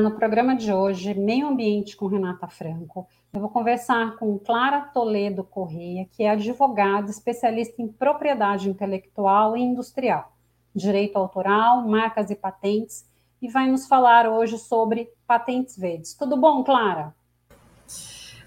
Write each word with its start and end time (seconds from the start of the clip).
No 0.00 0.12
programa 0.12 0.56
de 0.56 0.72
hoje, 0.72 1.12
Meio 1.12 1.48
Ambiente 1.48 1.94
com 1.94 2.06
Renata 2.06 2.48
Franco, 2.48 3.06
eu 3.34 3.38
vou 3.38 3.50
conversar 3.50 4.16
com 4.16 4.38
Clara 4.38 4.80
Toledo 4.80 5.44
Correia, 5.44 6.08
que 6.10 6.22
é 6.22 6.30
advogada 6.30 7.10
especialista 7.10 7.82
em 7.82 7.86
propriedade 7.86 8.70
intelectual 8.70 9.58
e 9.58 9.60
industrial, 9.60 10.34
direito 10.74 11.16
autoral, 11.16 11.86
marcas 11.86 12.30
e 12.30 12.34
patentes, 12.34 13.04
e 13.42 13.48
vai 13.48 13.70
nos 13.70 13.86
falar 13.86 14.26
hoje 14.26 14.56
sobre 14.56 15.10
patentes 15.26 15.76
verdes. 15.76 16.14
Tudo 16.14 16.34
bom, 16.34 16.64
Clara? 16.64 17.14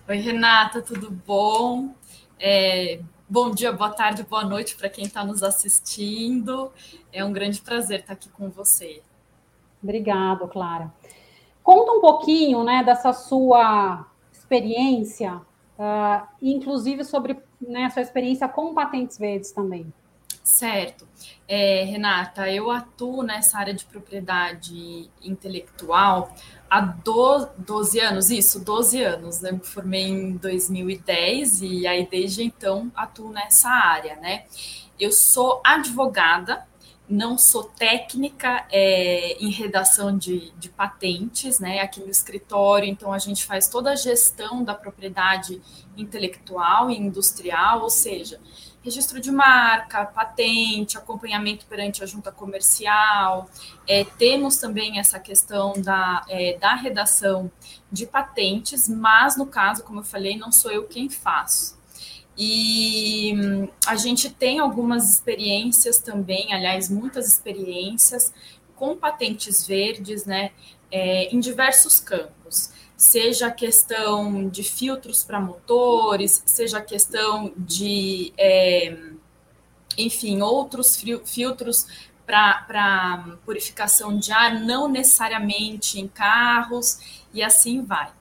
Oi, 0.10 0.18
Renata, 0.18 0.82
tudo 0.82 1.12
bom? 1.12 1.94
É, 2.40 3.00
bom 3.30 3.52
dia, 3.52 3.72
boa 3.72 3.92
tarde, 3.92 4.24
boa 4.24 4.44
noite 4.44 4.76
para 4.76 4.90
quem 4.90 5.06
está 5.06 5.24
nos 5.24 5.44
assistindo. 5.44 6.72
É 7.12 7.24
um 7.24 7.32
grande 7.32 7.62
prazer 7.62 8.00
estar 8.00 8.14
aqui 8.14 8.30
com 8.30 8.50
você. 8.50 9.04
Obrigado, 9.84 10.48
Clara. 10.48 10.92
Conta 11.64 11.94
um 11.94 12.02
pouquinho, 12.02 12.64
né, 12.64 12.84
dessa 12.84 13.14
sua 13.14 14.06
experiência, 14.32 15.36
uh, 15.80 16.28
inclusive 16.42 17.04
sobre 17.06 17.42
né, 17.62 17.90
sua 17.90 18.02
experiência 18.02 18.48
com 18.50 18.74
patentes 18.74 19.18
verdes 19.18 19.52
também. 19.52 19.92
Certo. 20.44 21.08
É, 21.48 21.86
Renata, 21.86 22.52
eu 22.52 22.70
atuo 22.70 23.24
nessa 23.24 23.58
área 23.58 23.74
de 23.74 23.86
propriedade 23.86 25.10
intelectual 25.22 26.36
há 26.70 26.82
12 26.82 28.00
anos, 28.02 28.30
isso, 28.30 28.64
12 28.64 29.02
anos. 29.02 29.42
Eu 29.42 29.54
me 29.54 29.64
formei 29.64 30.04
em 30.04 30.36
2010 30.36 31.62
e 31.62 31.88
aí 31.88 32.06
desde 32.06 32.44
então 32.44 32.92
atuo 32.94 33.32
nessa 33.32 33.70
área, 33.70 34.18
né? 34.18 34.44
Eu 35.00 35.14
sou 35.14 35.62
advogada, 35.64 36.68
não 37.14 37.38
sou 37.38 37.64
técnica 37.64 38.66
é, 38.72 39.38
em 39.40 39.52
redação 39.52 40.18
de, 40.18 40.52
de, 40.58 40.68
patentes, 40.68 41.60
né? 41.60 41.80
Aqui 41.80 42.00
no 42.00 42.10
escritório, 42.10 42.90
então 42.90 43.14
a 43.14 43.20
gente 43.20 43.46
faz 43.46 43.68
toda 43.68 43.92
a 43.92 43.96
gestão 43.96 44.64
da 44.64 44.74
propriedade 44.74 45.62
intelectual 45.96 46.90
e 46.90 46.98
industrial, 46.98 47.84
ou 47.84 47.90
seja, 47.92 48.42
registro 48.82 49.20
de 49.20 49.32
marca, 49.32 50.06
patente, 50.06 50.98
acompanhamento 50.98 51.68
perante 51.68 52.04
a 52.04 52.08
junta 52.08 52.32
comercial. 52.32 53.48
É, 53.88 54.04
temos 54.04 54.58
também 54.58 54.98
essa 54.98 55.20
questão 55.20 55.74
da, 55.74 56.26
é, 56.28 56.58
da 56.58 56.74
redação 56.74 57.52
de 57.92 58.08
patentes, 58.08 58.90
mas 58.90 59.38
no 59.38 59.46
caso, 59.46 59.84
como 59.84 60.00
eu 60.00 60.04
falei, 60.04 60.36
não 60.36 60.52
sou 60.52 60.72
eu 60.72 60.88
quem 60.88 61.08
faço. 61.10 61.83
E 62.38 63.34
hum, 63.36 63.68
a 63.86 63.96
gente 63.96 64.30
tem 64.30 64.60
algumas 64.60 65.14
experiências 65.14 66.00
também, 66.00 66.54
aliás, 66.54 66.90
muitas 66.90 67.28
experiências 67.28 68.34
com 68.76 68.98
patentes 68.98 69.66
verdes, 69.68 70.26
né, 70.26 70.52
é, 70.92 71.34
em 71.34 71.40
diversos 71.40 72.00
campos. 72.00 72.72
Seja 72.98 73.48
a 73.48 73.52
questão 73.52 74.48
de 74.50 74.64
filtros 74.64 75.24
para 75.24 75.40
motores, 75.40 76.42
seja 76.46 76.80
a 76.80 76.82
questão 76.82 77.54
de, 77.58 78.34
é, 78.38 78.98
enfim, 79.98 80.42
outros 80.42 81.02
filtros 81.26 81.88
para 82.26 83.38
purificação 83.46 84.18
de 84.18 84.32
ar, 84.32 84.60
não 84.62 84.88
necessariamente 84.88 86.00
em 86.00 86.08
carros, 86.08 87.26
e 87.34 87.44
assim 87.44 87.84
vai. 87.84 88.12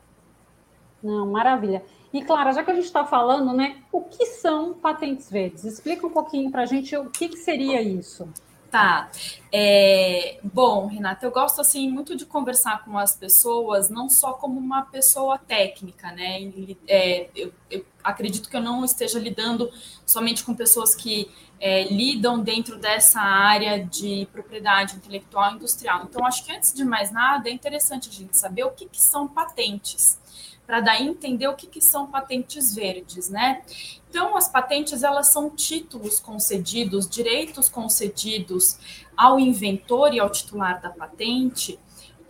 Não, 1.02 1.26
maravilha. 1.30 1.82
E, 2.12 2.22
Clara, 2.22 2.52
já 2.52 2.62
que 2.62 2.70
a 2.70 2.74
gente 2.74 2.84
está 2.84 3.05
falando, 3.05 3.55
né, 3.55 3.78
o 3.91 4.02
que 4.02 4.27
são 4.27 4.74
patentes 4.74 5.30
verdes? 5.30 5.64
Explica 5.64 6.06
um 6.06 6.10
pouquinho 6.10 6.50
para 6.50 6.62
a 6.62 6.66
gente 6.66 6.94
o 6.97 7.09
que, 7.09 7.28
que, 7.28 7.38
seria 7.38 7.81
isso. 7.81 8.28
Tá. 8.70 9.10
É, 9.50 10.38
bom, 10.42 10.87
Renata, 10.87 11.26
eu 11.26 11.31
gosto 11.31 11.60
assim 11.60 11.91
muito 11.91 12.16
de 12.16 12.25
conversar 12.25 12.84
com 12.84 12.98
as 12.98 13.14
pessoas, 13.16 13.91
não 13.91 14.09
só 14.09 14.32
como 14.34 14.59
uma 14.59 14.82
pessoa 14.82 15.38
técnica, 15.38 16.10
né? 16.12 16.50
É, 16.87 17.28
eu, 17.34 17.53
eu, 17.70 17.84
acredito 18.03 18.48
que 18.48 18.56
eu 18.56 18.62
não 18.62 18.84
esteja 18.84 19.19
lidando 19.19 19.70
somente 20.06 20.42
com 20.42 20.54
pessoas 20.54 20.94
que 20.94 21.31
é, 21.60 21.84
lidam 21.84 22.41
dentro 22.41 22.78
dessa 22.78 23.20
área 23.20 23.82
de 23.82 24.26
propriedade 24.32 24.97
intelectual 24.97 25.54
industrial. 25.54 26.04
Então, 26.04 26.26
acho 26.26 26.44
que 26.44 26.53
antes 26.53 26.72
de 26.72 26.84
mais 26.84 27.12
nada, 27.12 27.48
é 27.48 27.53
interessante 27.53 28.08
a 28.08 28.12
gente 28.12 28.37
saber 28.37 28.64
o 28.64 28.70
que, 28.70 28.87
que 28.87 29.00
são 29.00 29.28
patentes 29.28 30.19
para 30.67 30.81
daí 30.81 31.06
entender 31.06 31.49
o 31.49 31.55
que, 31.55 31.67
que 31.67 31.81
são 31.81 32.06
patentes 32.06 32.75
verdes, 32.75 33.28
né? 33.28 33.62
Então, 34.09 34.37
as 34.37 34.49
patentes 34.49 35.03
elas 35.03 35.28
são 35.28 35.50
títulos 35.50 36.21
concedidos, 36.21 37.09
direitos 37.09 37.69
concedidos 37.69 38.78
ao 39.17 39.41
inventor 39.41 40.15
e 40.15 40.21
ao 40.21 40.31
titular 40.31 40.81
da 40.81 40.91
patente, 40.91 41.78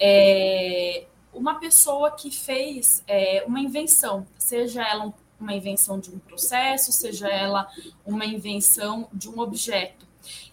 é, 0.00 1.06
uma 1.32 1.56
pessoa 1.60 2.10
que 2.10 2.30
fez 2.30 3.02
é, 3.06 3.44
uma 3.46 3.60
invenção, 3.60 4.26
seja 4.38 4.82
ela 4.82 5.12
uma 5.38 5.54
invenção 5.54 5.98
de 5.98 6.10
um 6.10 6.18
processo, 6.18 6.92
seja 6.92 7.28
ela 7.28 7.68
uma 8.06 8.24
invenção 8.24 9.08
de 9.12 9.28
um 9.28 9.40
objeto. 9.40 10.06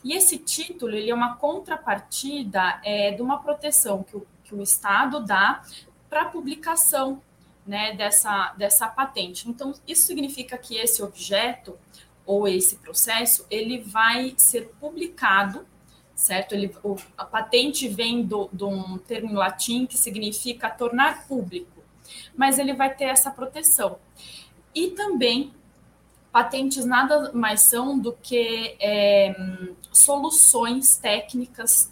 E 0.03 0.13
esse 0.13 0.37
título 0.37 0.95
ele 0.95 1.11
é 1.11 1.13
uma 1.13 1.35
contrapartida 1.35 2.81
é, 2.83 3.11
de 3.11 3.21
uma 3.21 3.39
proteção 3.39 4.03
que 4.03 4.17
o, 4.17 4.27
que 4.43 4.55
o 4.55 4.63
Estado 4.63 5.19
dá 5.19 5.61
para 6.09 6.25
publicação 6.25 7.21
né, 7.69 7.93
dessa, 7.93 8.51
dessa 8.57 8.87
patente. 8.87 9.47
Então, 9.47 9.75
isso 9.87 10.07
significa 10.07 10.57
que 10.57 10.75
esse 10.75 11.03
objeto 11.03 11.77
ou 12.25 12.47
esse 12.47 12.77
processo, 12.77 13.45
ele 13.47 13.77
vai 13.79 14.33
ser 14.37 14.73
publicado, 14.79 15.67
certo? 16.15 16.53
Ele, 16.53 16.75
o, 16.83 16.95
a 17.15 17.23
patente 17.23 17.87
vem 17.87 18.25
de 18.25 18.63
um 18.63 18.97
termo 18.97 19.35
latim 19.35 19.85
que 19.85 19.99
significa 19.99 20.67
tornar 20.67 21.27
público, 21.27 21.83
mas 22.35 22.57
ele 22.57 22.73
vai 22.73 22.91
ter 22.91 23.05
essa 23.05 23.29
proteção. 23.29 23.99
E 24.73 24.87
também, 24.87 25.53
patentes 26.31 26.83
nada 26.85 27.31
mais 27.33 27.61
são 27.61 27.99
do 27.99 28.13
que 28.13 28.77
é, 28.79 29.35
soluções 29.91 30.97
técnicas 30.97 31.91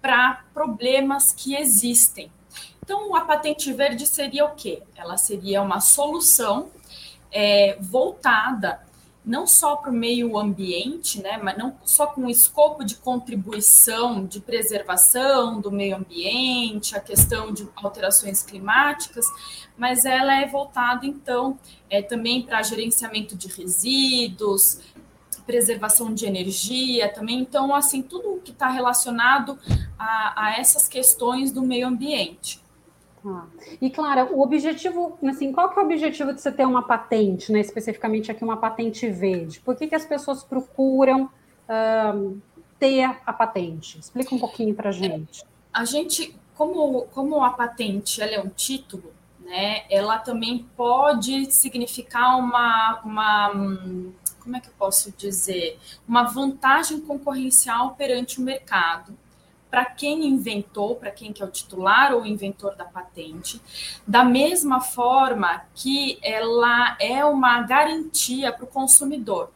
para 0.00 0.44
problemas 0.54 1.32
que 1.32 1.56
existem, 1.56 2.30
então, 2.90 3.14
a 3.14 3.20
patente 3.20 3.72
verde 3.72 4.04
seria 4.04 4.44
o 4.44 4.56
quê? 4.56 4.82
Ela 4.96 5.16
seria 5.16 5.62
uma 5.62 5.78
solução 5.78 6.72
é, 7.30 7.76
voltada 7.80 8.80
não 9.24 9.46
só 9.46 9.76
para 9.76 9.92
o 9.92 9.94
meio 9.94 10.36
ambiente, 10.36 11.22
né, 11.22 11.38
mas 11.40 11.56
não 11.56 11.76
só 11.84 12.08
com 12.08 12.22
o 12.22 12.30
escopo 12.30 12.82
de 12.84 12.96
contribuição, 12.96 14.26
de 14.26 14.40
preservação 14.40 15.60
do 15.60 15.70
meio 15.70 15.98
ambiente, 15.98 16.96
a 16.96 17.00
questão 17.00 17.52
de 17.52 17.68
alterações 17.76 18.42
climáticas, 18.42 19.24
mas 19.78 20.04
ela 20.04 20.40
é 20.40 20.48
voltada, 20.48 21.06
então, 21.06 21.56
é, 21.88 22.02
também 22.02 22.42
para 22.42 22.60
gerenciamento 22.60 23.36
de 23.36 23.46
resíduos, 23.46 24.80
preservação 25.46 26.12
de 26.12 26.26
energia 26.26 27.08
também. 27.08 27.40
Então, 27.40 27.72
assim, 27.72 28.02
tudo 28.02 28.40
que 28.44 28.50
está 28.50 28.68
relacionado 28.68 29.58
a, 29.96 30.46
a 30.46 30.58
essas 30.58 30.88
questões 30.88 31.52
do 31.52 31.62
meio 31.62 31.86
ambiente. 31.86 32.60
Ah. 33.24 33.44
E 33.80 33.90
Clara, 33.90 34.24
o 34.32 34.40
objetivo, 34.40 35.18
assim, 35.28 35.52
qual 35.52 35.70
que 35.70 35.78
é 35.78 35.82
o 35.82 35.84
objetivo 35.84 36.32
de 36.32 36.40
você 36.40 36.50
ter 36.50 36.64
uma 36.64 36.82
patente, 36.82 37.52
né? 37.52 37.60
Especificamente 37.60 38.30
aqui 38.30 38.42
uma 38.42 38.56
patente 38.56 39.08
verde. 39.08 39.60
Por 39.60 39.76
que, 39.76 39.86
que 39.86 39.94
as 39.94 40.04
pessoas 40.04 40.42
procuram 40.42 41.24
uh, 41.24 42.38
ter 42.78 43.04
a 43.26 43.32
patente? 43.32 43.98
Explica 43.98 44.34
um 44.34 44.38
pouquinho 44.38 44.74
para 44.74 44.90
gente. 44.90 45.44
A 45.72 45.84
gente, 45.84 46.34
como, 46.54 47.02
como 47.12 47.44
a 47.44 47.50
patente 47.50 48.22
ela 48.22 48.32
é 48.32 48.40
um 48.40 48.48
título, 48.48 49.12
né? 49.40 49.82
Ela 49.90 50.18
também 50.18 50.66
pode 50.76 51.50
significar 51.52 52.38
uma, 52.38 53.00
uma 53.04 53.50
como 54.42 54.56
é 54.56 54.60
que 54.60 54.68
eu 54.68 54.74
posso 54.78 55.12
dizer, 55.12 55.78
uma 56.08 56.24
vantagem 56.24 57.00
concorrencial 57.00 57.94
perante 57.96 58.40
o 58.40 58.42
mercado 58.42 59.16
para 59.70 59.84
quem 59.84 60.26
inventou, 60.26 60.96
para 60.96 61.10
quem 61.10 61.32
que 61.32 61.42
é 61.42 61.46
o 61.46 61.50
titular 61.50 62.12
ou 62.12 62.26
inventor 62.26 62.74
da 62.74 62.84
patente, 62.84 63.60
da 64.06 64.24
mesma 64.24 64.80
forma 64.80 65.62
que 65.74 66.18
ela 66.22 66.96
é 67.00 67.24
uma 67.24 67.62
garantia 67.62 68.52
para 68.52 68.64
o 68.64 68.68
consumidor. 68.68 69.50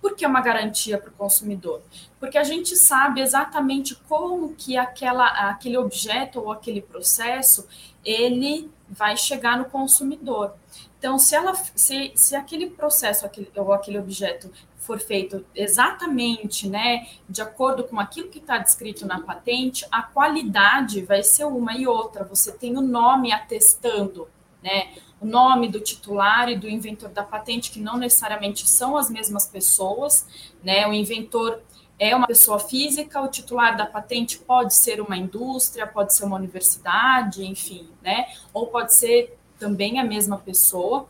Por 0.00 0.14
que 0.14 0.26
uma 0.26 0.42
garantia 0.42 0.98
para 0.98 1.08
o 1.08 1.14
consumidor? 1.14 1.82
Porque 2.20 2.36
a 2.36 2.44
gente 2.44 2.76
sabe 2.76 3.22
exatamente 3.22 3.94
como 4.06 4.54
que 4.54 4.76
aquela, 4.76 5.26
aquele 5.48 5.78
objeto 5.78 6.40
ou 6.40 6.52
aquele 6.52 6.82
processo 6.82 7.66
ele 8.04 8.70
vai 8.88 9.16
chegar 9.16 9.58
no 9.58 9.64
consumidor. 9.64 10.54
Então, 10.98 11.18
se, 11.18 11.34
ela, 11.34 11.54
se, 11.54 12.12
se 12.14 12.36
aquele 12.36 12.68
processo 12.70 13.26
aquele, 13.26 13.50
ou 13.56 13.72
aquele 13.72 13.98
objeto 13.98 14.50
for 14.84 14.98
feito 14.98 15.44
exatamente, 15.54 16.68
né, 16.68 17.06
de 17.28 17.42
acordo 17.42 17.84
com 17.84 17.98
aquilo 17.98 18.28
que 18.28 18.38
está 18.38 18.58
descrito 18.58 19.06
na 19.06 19.20
patente, 19.20 19.86
a 19.90 20.02
qualidade 20.02 21.02
vai 21.02 21.22
ser 21.22 21.44
uma 21.44 21.74
e 21.76 21.86
outra. 21.86 22.24
Você 22.24 22.52
tem 22.52 22.76
o 22.76 22.80
nome 22.80 23.32
atestando, 23.32 24.28
né, 24.62 24.92
o 25.20 25.26
nome 25.26 25.68
do 25.68 25.80
titular 25.80 26.48
e 26.48 26.56
do 26.56 26.68
inventor 26.68 27.08
da 27.08 27.22
patente, 27.22 27.70
que 27.70 27.80
não 27.80 27.96
necessariamente 27.96 28.68
são 28.68 28.96
as 28.96 29.10
mesmas 29.10 29.46
pessoas, 29.46 30.26
né, 30.62 30.86
o 30.86 30.92
inventor 30.92 31.62
é 31.98 32.14
uma 32.14 32.26
pessoa 32.26 32.58
física, 32.58 33.20
o 33.20 33.28
titular 33.28 33.76
da 33.76 33.86
patente 33.86 34.38
pode 34.38 34.74
ser 34.74 35.00
uma 35.00 35.16
indústria, 35.16 35.86
pode 35.86 36.14
ser 36.14 36.24
uma 36.24 36.36
universidade, 36.36 37.46
enfim, 37.46 37.88
né? 38.02 38.26
Ou 38.52 38.66
pode 38.66 38.92
ser 38.94 39.38
também 39.64 39.98
a 39.98 40.04
mesma 40.04 40.36
pessoa. 40.36 41.08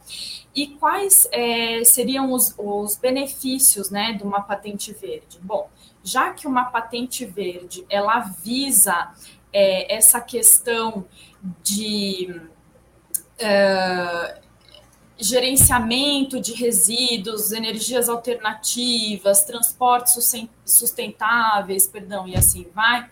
E 0.54 0.68
quais 0.68 1.28
é, 1.32 1.82
seriam 1.82 2.32
os, 2.32 2.54
os 2.56 2.96
benefícios 2.96 3.90
né, 3.90 4.12
de 4.12 4.22
uma 4.22 4.42
patente 4.42 4.92
verde? 4.92 5.40
Bom, 5.42 5.68
já 6.04 6.32
que 6.32 6.46
uma 6.46 6.66
patente 6.66 7.24
verde 7.24 7.84
ela 7.90 8.20
visa 8.20 9.12
é, 9.52 9.92
essa 9.92 10.20
questão 10.20 11.04
de 11.64 12.40
é, 13.38 14.40
gerenciamento 15.18 16.40
de 16.40 16.52
resíduos, 16.52 17.50
energias 17.50 18.08
alternativas, 18.08 19.42
transportes 19.42 20.32
sustentáveis, 20.64 21.88
perdão, 21.88 22.28
e 22.28 22.36
assim 22.36 22.68
vai, 22.72 23.10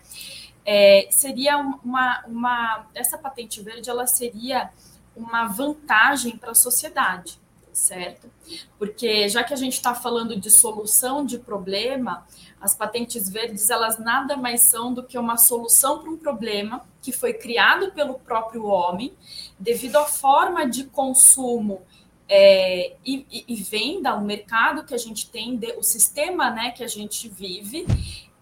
é, 0.65 1.09
seria 1.11 1.57
uma, 1.57 2.23
uma 2.25 2.87
essa 2.95 3.17
patente 3.17 3.61
verde 3.61 3.89
ela 3.89 4.07
seria 4.07 4.71
uma 5.15 5.47
vantagem 5.47 6.37
para 6.37 6.51
a 6.51 6.55
sociedade, 6.55 7.39
certo? 7.71 8.29
Porque 8.77 9.27
já 9.29 9.43
que 9.43 9.53
a 9.53 9.57
gente 9.57 9.73
está 9.73 9.93
falando 9.95 10.39
de 10.39 10.49
solução 10.49 11.25
de 11.25 11.37
problema, 11.37 12.25
as 12.59 12.75
patentes 12.75 13.29
verdes 13.29 13.69
elas 13.69 13.99
nada 13.99 14.37
mais 14.37 14.61
são 14.61 14.93
do 14.93 15.03
que 15.03 15.17
uma 15.17 15.37
solução 15.37 15.99
para 15.99 16.09
um 16.09 16.17
problema 16.17 16.85
que 17.01 17.11
foi 17.11 17.33
criado 17.33 17.91
pelo 17.91 18.15
próprio 18.15 18.65
homem 18.65 19.13
devido 19.59 19.97
à 19.97 20.05
forma 20.05 20.65
de 20.65 20.85
consumo 20.85 21.81
é, 22.27 22.95
e, 23.05 23.45
e, 23.47 23.55
venda, 23.55 24.15
o 24.15 24.23
mercado 24.23 24.85
que 24.85 24.93
a 24.93 24.97
gente 24.97 25.29
tem, 25.29 25.59
o 25.77 25.83
sistema 25.83 26.49
né, 26.49 26.71
que 26.71 26.83
a 26.83 26.87
gente 26.87 27.27
vive, 27.27 27.85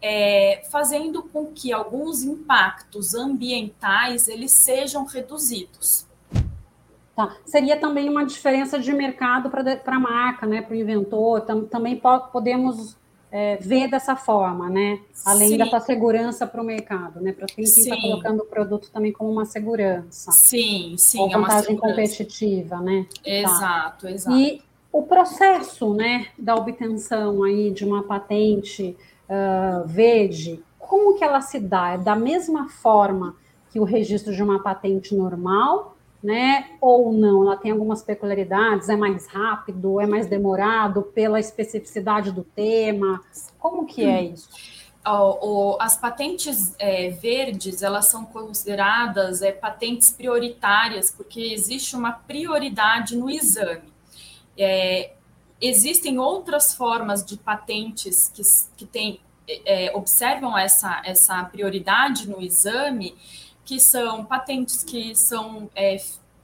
é, 0.01 0.63
fazendo 0.71 1.23
com 1.23 1.47
que 1.47 1.73
alguns 1.73 2.23
impactos 2.23 3.13
ambientais 3.13 4.27
eles 4.27 4.51
sejam 4.51 5.05
reduzidos. 5.05 6.07
Tá. 7.15 7.35
Seria 7.45 7.77
também 7.77 8.09
uma 8.09 8.25
diferença 8.25 8.79
de 8.79 8.93
mercado 8.93 9.49
para 9.49 9.95
a 9.95 9.99
marca, 9.99 10.45
né, 10.45 10.61
para 10.61 10.73
o 10.73 10.75
inventor. 10.75 11.41
Tam, 11.41 11.65
também 11.65 11.97
po 11.97 12.19
podemos 12.31 12.97
é, 13.31 13.57
ver 13.57 13.89
dessa 13.89 14.15
forma, 14.15 14.69
né? 14.69 14.99
Além 15.25 15.49
Sim. 15.49 15.57
da 15.57 15.79
segurança 15.79 16.45
para 16.45 16.61
o 16.61 16.65
mercado, 16.65 17.21
né? 17.21 17.31
Para 17.31 17.47
quem 17.47 17.63
está 17.63 17.95
colocando 17.95 18.41
o 18.41 18.45
produto 18.45 18.89
também 18.91 19.11
como 19.13 19.31
uma 19.31 19.45
segurança. 19.45 20.31
Sim, 20.31 20.95
sim. 20.97 21.19
Ou 21.19 21.29
é 21.29 21.33
vantagem 21.33 21.75
é 21.75 21.79
competitiva, 21.79 22.81
né? 22.81 23.05
Exato, 23.25 24.05
tá. 24.05 24.11
exato. 24.11 24.37
E 24.37 24.61
o 24.91 25.03
processo, 25.03 25.93
né, 25.93 26.27
da 26.37 26.55
obtenção 26.55 27.43
aí 27.43 27.71
de 27.71 27.85
uma 27.85 28.03
patente 28.03 28.97
uh, 29.29 29.87
verde, 29.87 30.61
como 30.77 31.17
que 31.17 31.23
ela 31.23 31.39
se 31.39 31.59
dá? 31.59 31.91
É 31.91 31.97
da 31.97 32.15
mesma 32.15 32.67
forma 32.67 33.35
que 33.71 33.79
o 33.79 33.85
registro 33.85 34.35
de 34.35 34.43
uma 34.43 34.61
patente 34.61 35.15
normal? 35.15 35.95
Né? 36.23 36.69
Ou 36.79 37.11
não, 37.11 37.43
ela 37.43 37.57
tem 37.57 37.71
algumas 37.71 38.03
peculiaridades, 38.03 38.89
é 38.89 38.95
mais 38.95 39.27
rápido, 39.27 39.99
é 39.99 40.05
mais 40.05 40.27
demorado 40.27 41.01
pela 41.01 41.39
especificidade 41.39 42.31
do 42.31 42.43
tema. 42.43 43.21
Como 43.57 43.85
que 43.85 44.03
é 44.03 44.23
isso? 44.23 44.49
as 45.79 45.97
patentes 45.97 46.75
é, 46.77 47.09
verdes 47.09 47.81
elas 47.81 48.07
são 48.07 48.23
consideradas 48.23 49.41
é, 49.41 49.51
patentes 49.51 50.11
prioritárias 50.11 51.09
porque 51.09 51.39
existe 51.39 51.95
uma 51.95 52.11
prioridade 52.11 53.15
no 53.15 53.27
exame. 53.29 53.91
É, 54.55 55.13
existem 55.59 56.19
outras 56.19 56.75
formas 56.75 57.25
de 57.25 57.35
patentes 57.35 58.31
que, 58.33 58.43
que 58.77 58.85
tem, 58.85 59.19
é, 59.65 59.91
observam 59.95 60.55
essa, 60.55 61.01
essa 61.03 61.43
prioridade 61.45 62.29
no 62.29 62.39
exame 62.39 63.15
que 63.71 63.79
são 63.79 64.25
patentes 64.25 64.83
que 64.83 65.15
são 65.15 65.69
é, 65.73 65.95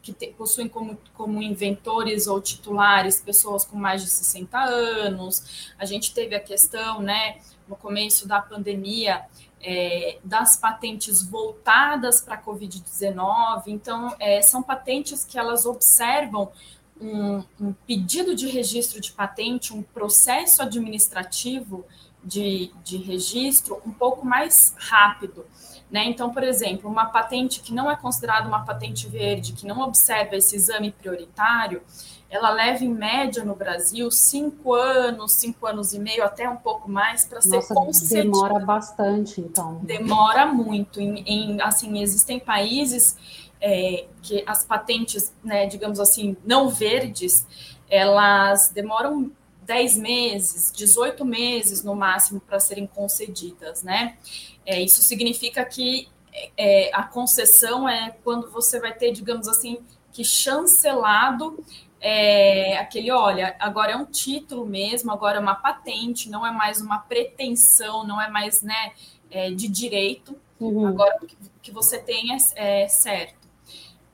que 0.01 0.13
te, 0.13 0.27
possuem 0.27 0.69
como, 0.69 0.97
como 1.13 1.41
inventores 1.41 2.25
ou 2.25 2.39
titulares 2.39 3.19
pessoas 3.19 3.65
com 3.65 3.75
mais 3.75 4.01
de 4.01 4.07
60 4.07 4.57
anos. 4.57 5.69
A 5.77 5.83
gente 5.83 6.13
teve 6.13 6.33
a 6.35 6.39
questão, 6.39 7.01
né, 7.01 7.39
no 7.67 7.75
começo 7.75 8.25
da 8.25 8.41
pandemia, 8.41 9.25
é, 9.61 10.19
das 10.23 10.55
patentes 10.55 11.21
voltadas 11.21 12.21
para 12.21 12.35
a 12.35 12.41
Covid-19. 12.41 13.63
Então, 13.67 14.15
é, 14.19 14.41
são 14.41 14.63
patentes 14.63 15.25
que 15.25 15.37
elas 15.37 15.65
observam 15.65 16.49
um, 16.97 17.43
um, 17.59 17.73
pedido 17.85 18.33
de 18.33 18.47
registro 18.47 19.01
de 19.01 19.11
patente, 19.11 19.73
um 19.73 19.83
processo 19.83 20.61
administrativo 20.61 21.85
de, 22.23 22.71
de 22.85 22.95
registro 22.95 23.81
um 23.85 23.91
pouco 23.91 24.25
mais 24.25 24.73
rápido. 24.77 25.45
Né? 25.89 26.05
Então, 26.05 26.31
por 26.31 26.43
exemplo, 26.43 26.89
uma 26.89 27.05
patente 27.05 27.61
que 27.61 27.73
não 27.73 27.89
é 27.89 27.95
considerada 27.95 28.47
uma 28.47 28.65
patente 28.65 29.07
verde, 29.07 29.53
que 29.53 29.65
não 29.65 29.79
observa 29.81 30.35
esse 30.35 30.55
exame 30.55 30.91
prioritário, 30.91 31.81
ela 32.29 32.49
leva 32.49 32.83
em 32.83 32.93
média 32.93 33.45
no 33.45 33.55
Brasil 33.55 34.11
cinco 34.11 34.73
anos, 34.73 35.31
cinco 35.33 35.65
anos 35.65 35.93
e 35.93 35.99
meio, 35.99 36.25
até 36.25 36.49
um 36.49 36.57
pouco 36.57 36.91
mais, 36.91 37.23
para 37.23 37.39
ser 37.39 37.65
concedida. 37.67 38.23
Demora 38.23 38.65
bastante, 38.65 39.39
então. 39.39 39.79
Demora 39.81 40.45
muito. 40.45 40.99
Em, 40.99 41.23
em 41.25 41.61
assim, 41.61 42.01
existem 42.01 42.37
países 42.37 43.15
é, 43.61 44.07
que 44.21 44.43
as 44.45 44.65
patentes, 44.65 45.33
né, 45.41 45.67
digamos 45.67 46.01
assim, 46.01 46.35
não 46.45 46.67
verdes, 46.67 47.47
elas 47.89 48.69
demoram 48.69 49.31
10 49.67 49.97
meses, 49.97 50.71
18 50.73 51.25
meses 51.25 51.83
no 51.83 51.93
máximo 51.93 52.39
para 52.39 52.57
serem 52.57 52.87
concedidas, 52.87 53.83
né? 53.83 54.17
É, 54.65 54.81
isso 54.81 55.03
significa 55.03 55.63
que 55.65 56.07
é, 56.55 56.89
a 56.93 57.03
concessão 57.03 57.87
é 57.87 58.15
quando 58.23 58.49
você 58.49 58.79
vai 58.79 58.93
ter, 58.93 59.11
digamos 59.11 59.47
assim, 59.47 59.79
que 60.13 60.23
chancelado 60.23 61.63
é, 61.99 62.77
aquele, 62.77 63.11
olha, 63.11 63.57
agora 63.59 63.91
é 63.91 63.95
um 63.97 64.05
título 64.05 64.65
mesmo, 64.65 65.11
agora 65.11 65.37
é 65.37 65.39
uma 65.41 65.55
patente, 65.55 66.29
não 66.29 66.45
é 66.45 66.51
mais 66.51 66.79
uma 66.79 66.99
pretensão, 66.99 68.07
não 68.07 68.21
é 68.21 68.29
mais 68.29 68.61
né, 68.61 68.93
é, 69.29 69.51
de 69.51 69.67
direito, 69.67 70.39
uhum. 70.59 70.87
agora 70.87 71.17
o 71.21 71.59
que 71.61 71.71
você 71.71 71.99
tem 71.99 72.33
é, 72.33 72.83
é 72.83 72.87
certo. 72.87 73.47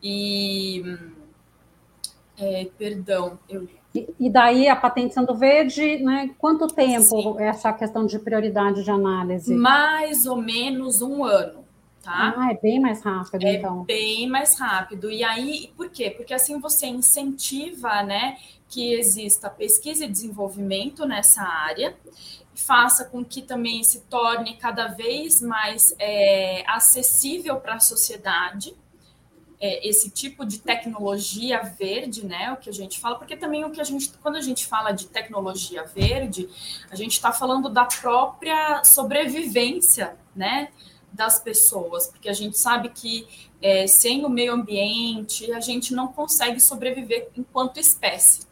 E, 0.02 0.84
é, 2.38 2.66
perdão, 2.78 3.38
eu 3.48 3.68
e, 4.20 4.30
daí 4.30 4.68
a 4.68 4.76
patente 4.76 5.14
sendo 5.14 5.36
verde, 5.36 5.98
né? 5.98 6.32
Quanto 6.40 6.68
tempo 6.68 7.04
Sim. 7.04 7.36
essa 7.40 7.72
questão 7.72 8.06
de 8.06 8.18
prioridade 8.18 8.84
de 8.84 8.90
análise? 8.90 9.54
Mais 9.54 10.26
ou 10.26 10.38
menos 10.38 11.02
um 11.02 11.24
ano, 11.24 11.64
tá? 12.02 12.34
Ah, 12.36 12.52
é 12.52 12.58
bem 12.58 12.80
mais 12.80 13.04
rápido, 13.04 13.46
é 13.46 13.56
então. 13.56 13.84
Bem 13.84 14.28
mais 14.28 14.58
rápido. 14.60 15.12
E 15.12 15.24
aí, 15.24 15.72
por 15.78 15.90
quê? 15.90 16.10
Porque 16.10 16.34
assim 16.34 16.60
você 16.60 16.88
incentiva, 16.88 18.02
né, 18.02 18.38
que 18.68 18.94
exista 18.96 19.48
pesquisa 19.48 20.06
e 20.06 20.10
desenvolvimento 20.10 21.06
nessa 21.06 21.44
área, 21.44 21.96
faça 22.56 23.06
com 23.06 23.24
que 23.24 23.44
também 23.44 23.84
se 23.84 24.02
torne 24.02 24.56
cada 24.56 24.88
vez 24.88 25.40
mais 25.40 25.96
é, 26.00 26.64
acessível 26.68 27.58
para 27.58 27.76
a 27.76 27.80
sociedade 27.80 28.76
é, 29.60 29.88
esse 29.88 30.10
tipo 30.10 30.46
de 30.46 30.60
tecnologia 30.60 31.62
verde, 31.62 32.26
né? 32.26 32.52
O 32.52 32.58
que 32.58 32.70
a 32.70 32.74
gente 32.74 33.00
fala, 33.00 33.18
porque 33.18 33.36
também 33.36 33.64
o 33.64 33.72
que 33.72 33.82
a 33.82 33.84
gente, 33.84 34.12
quando 34.22 34.36
a 34.36 34.42
gente 34.42 34.66
fala 34.66 34.92
de 34.92 35.08
tecnologia 35.08 35.84
verde, 35.84 36.50
a 36.92 36.96
gente 36.96 37.14
está 37.14 37.32
falando 37.32 37.70
da 37.70 37.86
própria 37.86 38.84
sobrevivência, 38.84 40.16
né? 40.36 40.70
Das 41.12 41.40
pessoas, 41.40 42.08
porque 42.08 42.28
a 42.28 42.34
gente 42.34 42.58
sabe 42.58 42.90
que 42.90 43.28
é, 43.62 43.88
sem 43.88 44.26
o 44.26 44.30
meio 44.30 44.54
ambiente 44.54 45.52
a 45.54 45.60
gente 45.60 45.94
não 45.94 46.08
consegue 46.08 46.60
sobreviver 46.60 47.30
enquanto 47.38 47.80
espécie. 47.80 48.48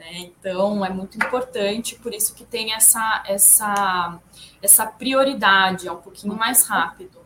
Né? 0.00 0.18
Então 0.18 0.84
é 0.84 0.90
muito 0.90 1.16
importante, 1.16 1.94
por 1.96 2.14
isso 2.14 2.34
que 2.34 2.44
tem 2.44 2.72
essa, 2.72 3.22
essa, 3.26 4.18
essa 4.62 4.86
prioridade, 4.86 5.86
é 5.86 5.92
um 5.92 6.00
pouquinho 6.00 6.34
mais 6.34 6.66
rápido. 6.66 7.19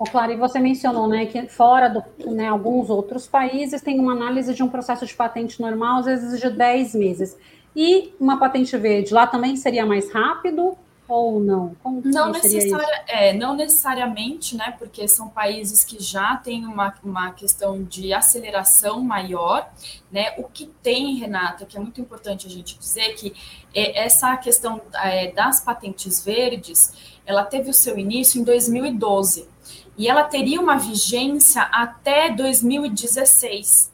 Ô, 0.00 0.04
Clara, 0.04 0.32
e 0.32 0.36
você 0.36 0.58
mencionou 0.58 1.06
né, 1.06 1.26
que 1.26 1.46
fora 1.46 1.90
do, 1.90 2.30
né, 2.30 2.48
alguns 2.48 2.88
outros 2.88 3.26
países 3.26 3.82
tem 3.82 4.00
uma 4.00 4.12
análise 4.12 4.54
de 4.54 4.62
um 4.62 4.68
processo 4.68 5.04
de 5.04 5.14
patente 5.14 5.60
normal, 5.60 5.98
às 5.98 6.06
vezes 6.06 6.40
de 6.40 6.48
10 6.48 6.94
meses. 6.94 7.36
E 7.76 8.14
uma 8.18 8.38
patente 8.38 8.74
verde 8.78 9.12
lá 9.12 9.26
também 9.26 9.56
seria 9.56 9.84
mais 9.84 10.10
rápido 10.10 10.74
ou 11.06 11.38
não? 11.38 11.76
Como 11.82 12.00
não, 12.02 12.32
necessária, 12.32 13.04
é, 13.08 13.34
não 13.34 13.54
necessariamente, 13.54 14.56
né? 14.56 14.74
Porque 14.78 15.06
são 15.06 15.28
países 15.28 15.84
que 15.84 16.02
já 16.02 16.34
têm 16.36 16.64
uma, 16.64 16.94
uma 17.04 17.32
questão 17.32 17.82
de 17.82 18.14
aceleração 18.14 19.02
maior, 19.02 19.70
né? 20.10 20.32
O 20.38 20.44
que 20.44 20.64
tem, 20.82 21.16
Renata, 21.16 21.66
que 21.66 21.76
é 21.76 21.80
muito 21.80 22.00
importante 22.00 22.46
a 22.46 22.50
gente 22.50 22.78
dizer 22.78 23.16
que 23.16 23.34
é, 23.74 24.02
essa 24.02 24.34
questão 24.38 24.80
é, 24.94 25.30
das 25.30 25.60
patentes 25.60 26.24
verdes, 26.24 27.20
ela 27.26 27.44
teve 27.44 27.68
o 27.68 27.74
seu 27.74 27.98
início 27.98 28.40
em 28.40 28.44
2012 28.44 29.59
e 30.00 30.08
ela 30.08 30.24
teria 30.24 30.58
uma 30.58 30.78
vigência 30.78 31.60
até 31.60 32.30
2016, 32.30 33.92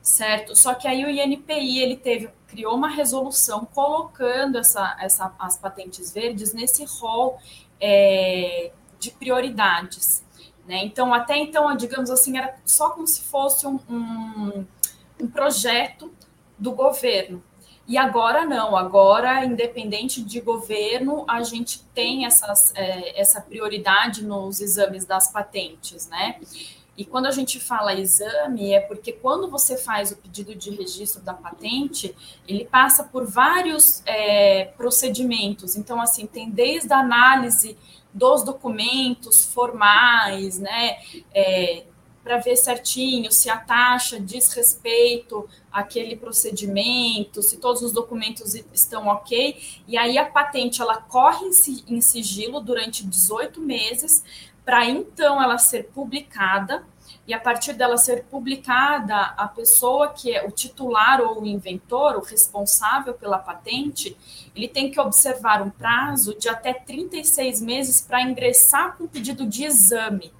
certo? 0.00 0.54
Só 0.54 0.72
que 0.72 0.86
aí 0.86 1.04
o 1.04 1.10
INPI 1.10 1.80
ele 1.80 1.96
teve 1.96 2.30
criou 2.46 2.76
uma 2.76 2.88
resolução 2.88 3.64
colocando 3.74 4.56
essa, 4.56 4.96
essa, 5.00 5.34
as 5.36 5.58
patentes 5.58 6.12
verdes 6.12 6.54
nesse 6.54 6.84
rol 6.84 7.40
é, 7.80 8.70
de 9.00 9.10
prioridades. 9.10 10.24
Né? 10.64 10.84
Então, 10.84 11.12
até 11.12 11.36
então, 11.36 11.76
digamos 11.76 12.08
assim, 12.08 12.38
era 12.38 12.54
só 12.64 12.90
como 12.90 13.08
se 13.08 13.22
fosse 13.22 13.66
um, 13.66 13.80
um, 13.90 14.64
um 15.20 15.26
projeto 15.26 16.14
do 16.56 16.70
governo. 16.70 17.42
E 17.88 17.96
agora 17.96 18.44
não, 18.44 18.76
agora, 18.76 19.42
independente 19.46 20.22
de 20.22 20.42
governo, 20.42 21.24
a 21.26 21.42
gente 21.42 21.82
tem 21.94 22.26
essas, 22.26 22.70
é, 22.76 23.18
essa 23.18 23.40
prioridade 23.40 24.22
nos 24.22 24.60
exames 24.60 25.06
das 25.06 25.32
patentes, 25.32 26.06
né? 26.06 26.38
E 26.98 27.04
quando 27.04 27.26
a 27.26 27.30
gente 27.30 27.58
fala 27.58 27.94
exame, 27.94 28.74
é 28.74 28.80
porque 28.80 29.12
quando 29.12 29.48
você 29.48 29.78
faz 29.78 30.12
o 30.12 30.16
pedido 30.16 30.54
de 30.54 30.70
registro 30.70 31.22
da 31.22 31.32
patente, 31.32 32.14
ele 32.46 32.66
passa 32.66 33.04
por 33.04 33.24
vários 33.24 34.02
é, 34.04 34.66
procedimentos. 34.76 35.74
Então, 35.74 35.98
assim, 35.98 36.26
tem 36.26 36.50
desde 36.50 36.92
a 36.92 36.98
análise 36.98 37.78
dos 38.12 38.42
documentos 38.42 39.44
formais, 39.44 40.58
né? 40.58 40.98
É, 41.32 41.84
para 42.28 42.36
ver 42.36 42.56
certinho 42.56 43.32
se 43.32 43.48
a 43.48 43.56
taxa 43.56 44.20
diz 44.20 44.52
respeito 44.52 45.48
àquele 45.72 46.14
procedimento, 46.14 47.42
se 47.42 47.56
todos 47.56 47.80
os 47.80 47.90
documentos 47.90 48.54
estão 48.54 49.06
ok. 49.06 49.58
E 49.88 49.96
aí 49.96 50.18
a 50.18 50.26
patente 50.26 50.82
ela 50.82 51.00
corre 51.00 51.46
em 51.88 52.00
sigilo 52.02 52.60
durante 52.60 53.06
18 53.06 53.62
meses 53.62 54.22
para 54.62 54.84
então 54.84 55.42
ela 55.42 55.56
ser 55.56 55.84
publicada 55.84 56.84
e 57.26 57.32
a 57.32 57.40
partir 57.40 57.72
dela 57.72 57.96
ser 57.96 58.24
publicada, 58.24 59.16
a 59.16 59.48
pessoa 59.48 60.08
que 60.08 60.30
é 60.30 60.46
o 60.46 60.50
titular 60.50 61.22
ou 61.22 61.40
o 61.40 61.46
inventor, 61.46 62.16
o 62.16 62.22
responsável 62.22 63.14
pela 63.14 63.38
patente, 63.38 64.14
ele 64.54 64.68
tem 64.68 64.90
que 64.90 65.00
observar 65.00 65.62
um 65.62 65.70
prazo 65.70 66.38
de 66.38 66.46
até 66.46 66.74
36 66.74 67.62
meses 67.62 68.02
para 68.02 68.20
ingressar 68.20 68.98
com 68.98 69.06
pedido 69.06 69.46
de 69.46 69.64
exame. 69.64 70.30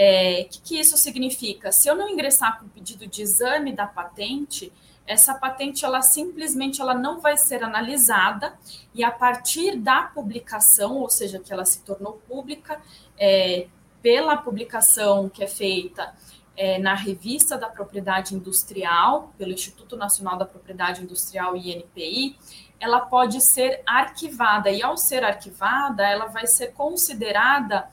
O 0.00 0.02
é, 0.02 0.44
que, 0.44 0.62
que 0.62 0.80
isso 0.80 0.96
significa? 0.96 1.70
Se 1.70 1.86
eu 1.86 1.94
não 1.94 2.08
ingressar 2.08 2.58
com 2.58 2.66
pedido 2.66 3.06
de 3.06 3.20
exame 3.20 3.70
da 3.70 3.86
patente, 3.86 4.72
essa 5.06 5.34
patente 5.34 5.84
ela 5.84 6.00
simplesmente 6.00 6.80
ela 6.80 6.94
não 6.94 7.20
vai 7.20 7.36
ser 7.36 7.62
analisada 7.62 8.58
e 8.94 9.04
a 9.04 9.10
partir 9.10 9.76
da 9.76 10.04
publicação, 10.04 10.96
ou 10.96 11.10
seja, 11.10 11.38
que 11.38 11.52
ela 11.52 11.66
se 11.66 11.82
tornou 11.82 12.14
pública, 12.26 12.80
é, 13.18 13.66
pela 14.00 14.38
publicação 14.38 15.28
que 15.28 15.44
é 15.44 15.46
feita 15.46 16.14
é, 16.56 16.78
na 16.78 16.94
Revista 16.94 17.58
da 17.58 17.68
Propriedade 17.68 18.34
Industrial, 18.34 19.34
pelo 19.36 19.52
Instituto 19.52 19.98
Nacional 19.98 20.38
da 20.38 20.46
Propriedade 20.46 21.02
Industrial, 21.02 21.54
INPI, 21.54 22.38
ela 22.80 23.00
pode 23.00 23.42
ser 23.42 23.82
arquivada, 23.84 24.70
e 24.70 24.82
ao 24.82 24.96
ser 24.96 25.22
arquivada, 25.24 26.02
ela 26.08 26.24
vai 26.24 26.46
ser 26.46 26.68
considerada 26.72 27.86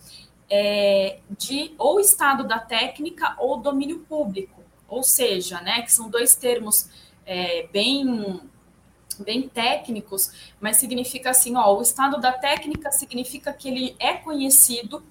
é, 0.49 1.19
de 1.37 1.73
ou 1.77 1.99
estado 1.99 2.47
da 2.47 2.59
técnica 2.59 3.35
ou 3.39 3.57
domínio 3.57 3.99
público, 3.99 4.63
ou 4.87 5.03
seja, 5.03 5.59
né, 5.61 5.81
que 5.81 5.91
são 5.91 6.09
dois 6.09 6.35
termos 6.35 6.89
é, 7.25 7.67
bem 7.67 8.41
bem 9.19 9.49
técnicos, 9.49 10.53
mas 10.61 10.77
significa 10.77 11.31
assim, 11.31 11.55
ó, 11.55 11.75
o 11.75 11.81
estado 11.81 12.19
da 12.19 12.31
técnica 12.31 12.91
significa 12.91 13.51
que 13.51 13.67
ele 13.67 13.95
é 13.99 14.13
conhecido 14.13 15.03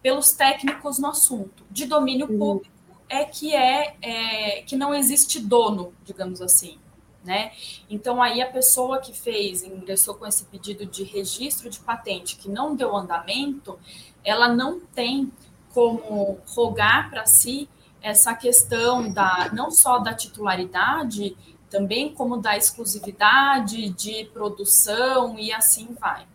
pelos 0.00 0.32
técnicos 0.32 0.98
no 0.98 1.08
assunto. 1.08 1.64
De 1.70 1.84
domínio 1.84 2.30
uhum. 2.30 2.38
público 2.38 2.78
é 3.08 3.24
que 3.24 3.54
é, 3.54 3.96
é, 4.02 4.62
que 4.62 4.76
não 4.76 4.94
existe 4.94 5.40
dono, 5.40 5.92
digamos 6.04 6.40
assim. 6.40 6.78
Né? 7.24 7.52
Então 7.90 8.22
aí 8.22 8.40
a 8.40 8.50
pessoa 8.50 9.00
que 9.00 9.12
fez, 9.12 9.62
ingressou 9.62 10.14
com 10.14 10.26
esse 10.26 10.44
pedido 10.44 10.86
de 10.86 11.02
registro 11.02 11.68
de 11.68 11.78
patente 11.78 12.36
que 12.36 12.48
não 12.48 12.74
deu 12.74 12.96
andamento, 12.96 13.78
ela 14.24 14.48
não 14.48 14.80
tem 14.80 15.30
como 15.72 16.38
rogar 16.54 17.10
para 17.10 17.26
si 17.26 17.68
essa 18.00 18.34
questão 18.34 19.12
da 19.12 19.50
não 19.52 19.70
só 19.70 19.98
da 19.98 20.14
titularidade, 20.14 21.36
também 21.70 22.14
como 22.14 22.36
da 22.38 22.56
exclusividade 22.56 23.90
de 23.90 24.24
produção 24.32 25.38
e 25.38 25.52
assim 25.52 25.88
vai. 26.00 26.26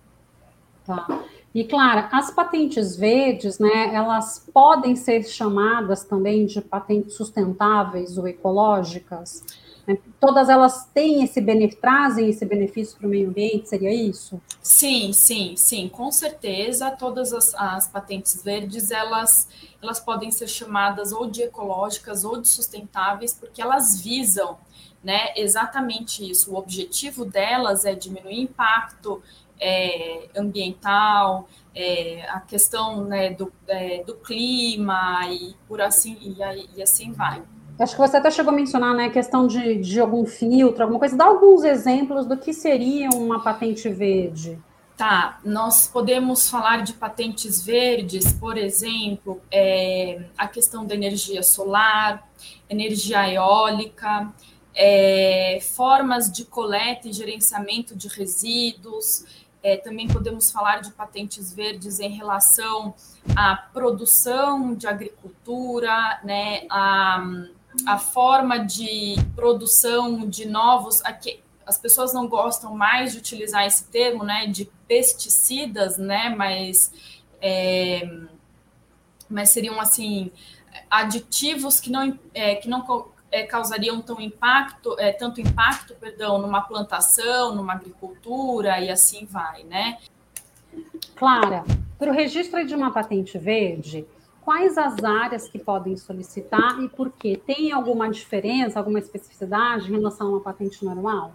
Tá. 0.85 1.07
E, 1.53 1.63
Clara, 1.63 2.09
as 2.11 2.31
patentes 2.31 2.95
verdes, 2.95 3.59
né, 3.59 3.93
elas 3.93 4.43
podem 4.51 4.95
ser 4.95 5.23
chamadas 5.23 6.03
também 6.03 6.47
de 6.47 6.59
patentes 6.61 7.15
sustentáveis 7.15 8.17
ou 8.17 8.27
ecológicas? 8.27 9.43
Né? 9.85 9.97
Todas 10.19 10.49
elas 10.49 10.85
têm 10.93 11.23
esse 11.23 11.41
benefício, 11.41 11.81
trazem 11.81 12.29
esse 12.29 12.45
benefício 12.45 12.97
para 12.97 13.07
o 13.07 13.09
meio 13.09 13.29
ambiente, 13.29 13.69
seria 13.69 13.93
isso? 13.93 14.41
Sim, 14.61 15.11
sim, 15.13 15.55
sim, 15.57 15.89
com 15.89 16.11
certeza. 16.11 16.91
Todas 16.91 17.33
as, 17.33 17.53
as 17.55 17.87
patentes 17.87 18.41
verdes, 18.43 18.91
elas, 18.91 19.47
elas 19.81 19.99
podem 19.99 20.31
ser 20.31 20.47
chamadas 20.47 21.11
ou 21.11 21.29
de 21.29 21.43
ecológicas 21.43 22.23
ou 22.23 22.41
de 22.41 22.47
sustentáveis, 22.47 23.33
porque 23.33 23.61
elas 23.61 23.99
visam 24.01 24.57
né, 25.03 25.33
exatamente 25.35 26.29
isso. 26.29 26.53
O 26.53 26.57
objetivo 26.57 27.25
delas 27.25 27.83
é 27.83 27.93
diminuir 27.93 28.39
impacto 28.39 29.21
é, 29.59 30.29
ambiental, 30.35 31.47
é, 31.75 32.25
a 32.29 32.39
questão 32.39 33.05
né, 33.05 33.31
do, 33.31 33.51
é, 33.67 34.03
do 34.03 34.15
clima 34.15 35.21
e 35.29 35.55
por 35.67 35.81
assim 35.81 36.17
e, 36.21 36.37
e, 36.77 36.81
assim 36.81 37.11
vai. 37.11 37.41
Acho 37.79 37.95
que 37.95 38.01
você 38.01 38.17
até 38.17 38.29
chegou 38.29 38.53
a 38.53 38.55
mencionar 38.55 38.93
né, 38.93 39.05
a 39.05 39.09
questão 39.09 39.47
de, 39.47 39.77
de 39.77 39.99
algum 39.99 40.25
filtro, 40.25 40.83
alguma 40.83 40.99
coisa. 40.99 41.17
Dá 41.17 41.25
alguns 41.25 41.63
exemplos 41.63 42.25
do 42.25 42.37
que 42.37 42.53
seria 42.53 43.09
uma 43.09 43.41
patente 43.41 43.89
verde. 43.89 44.59
Tá, 44.95 45.39
nós 45.43 45.87
podemos 45.87 46.47
falar 46.47 46.83
de 46.83 46.93
patentes 46.93 47.65
verdes, 47.65 48.31
por 48.33 48.59
exemplo, 48.59 49.41
é, 49.51 50.25
a 50.37 50.47
questão 50.47 50.85
da 50.85 50.93
energia 50.93 51.41
solar, 51.41 52.29
energia 52.69 53.27
eólica, 53.27 54.31
é, 54.75 55.57
formas 55.61 56.31
de 56.31 56.45
coleta 56.45 57.07
e 57.07 57.13
gerenciamento 57.13 57.95
de 57.95 58.07
resíduos, 58.07 59.25
é, 59.63 59.77
também 59.77 60.07
podemos 60.07 60.51
falar 60.51 60.81
de 60.81 60.91
patentes 60.91 61.53
verdes 61.53 61.99
em 61.99 62.09
relação 62.09 62.93
à 63.35 63.55
produção 63.55 64.75
de 64.75 64.85
agricultura, 64.85 66.19
né, 66.23 66.65
a, 66.69 67.45
a 67.85 67.97
forma 67.97 68.59
de 68.59 69.15
produção 69.35 70.27
de 70.27 70.45
novos. 70.47 71.03
Aqui, 71.03 71.41
as 71.65 71.77
pessoas 71.77 72.13
não 72.13 72.27
gostam 72.27 72.75
mais 72.75 73.13
de 73.13 73.19
utilizar 73.19 73.65
esse 73.65 73.85
termo, 73.85 74.23
né, 74.23 74.47
de 74.47 74.65
pesticidas, 74.87 75.97
né, 75.97 76.29
mas, 76.29 76.91
é, 77.41 78.09
mas 79.29 79.49
seriam 79.49 79.79
assim 79.79 80.31
aditivos 80.89 81.79
que 81.79 81.89
não, 81.89 82.17
é, 82.33 82.55
que 82.55 82.67
não 82.67 83.11
é, 83.31 83.43
causariam 83.43 84.01
tão 84.01 84.21
impacto, 84.21 84.95
é, 84.99 85.11
tanto 85.11 85.41
impacto, 85.41 85.95
perdão, 85.95 86.39
numa 86.39 86.61
plantação, 86.61 87.55
numa 87.55 87.73
agricultura 87.73 88.79
e 88.79 88.89
assim 88.89 89.25
vai, 89.25 89.63
né? 89.63 89.97
Clara, 91.15 91.63
para 91.97 92.11
o 92.11 92.13
registro 92.13 92.65
de 92.65 92.75
uma 92.75 92.91
patente 92.91 93.37
verde, 93.37 94.05
quais 94.43 94.77
as 94.77 95.03
áreas 95.03 95.47
que 95.47 95.57
podem 95.57 95.95
solicitar 95.97 96.81
e 96.81 96.89
por 96.89 97.11
quê? 97.11 97.41
Tem 97.45 97.71
alguma 97.71 98.09
diferença, 98.09 98.79
alguma 98.79 98.99
especificidade 98.99 99.89
em 99.89 99.91
relação 99.91 100.27
a 100.27 100.29
uma 100.31 100.41
patente 100.41 100.83
normal? 100.83 101.33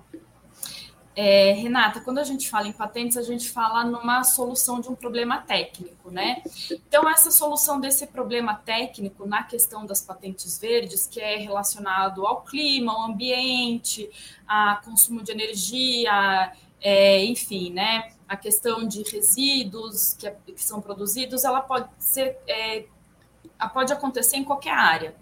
É, 1.21 1.51
Renata, 1.51 2.01
quando 2.01 2.19
a 2.19 2.23
gente 2.23 2.49
fala 2.49 2.69
em 2.69 2.73
patentes, 2.73 3.17
a 3.17 3.23
gente 3.23 3.51
fala 3.51 3.83
numa 3.83 4.23
solução 4.23 4.81
de 4.81 4.89
um 4.89 4.95
problema 4.95 5.39
técnico, 5.39 6.13
né? 6.13 6.43
Então, 6.71 7.11
essa 7.11 7.33
solução 7.33 7.81
desse 7.81 8.07
problema 8.07 8.55
técnico 8.55 9.27
na 9.27 9.43
questão 9.43 9.85
das 9.85 10.01
patentes 10.01 10.57
verdes, 10.61 11.09
que 11.09 11.21
é 11.21 11.37
relacionado 11.37 12.25
ao 12.25 12.43
clima, 12.43 12.93
ao 12.93 13.03
ambiente, 13.03 14.09
a 14.47 14.81
consumo 14.85 15.21
de 15.21 15.33
energia, 15.33 16.53
é, 16.81 17.25
enfim, 17.25 17.73
né? 17.73 18.13
A 18.29 18.37
questão 18.37 18.87
de 18.87 19.03
resíduos 19.03 20.15
que, 20.15 20.31
que 20.53 20.63
são 20.63 20.81
produzidos, 20.81 21.43
ela 21.43 21.61
pode 21.61 21.89
ser 21.99 22.39
é, 22.47 22.85
pode 23.67 23.93
acontecer 23.93 24.37
em 24.37 24.45
qualquer 24.45 24.75
área. 24.75 25.17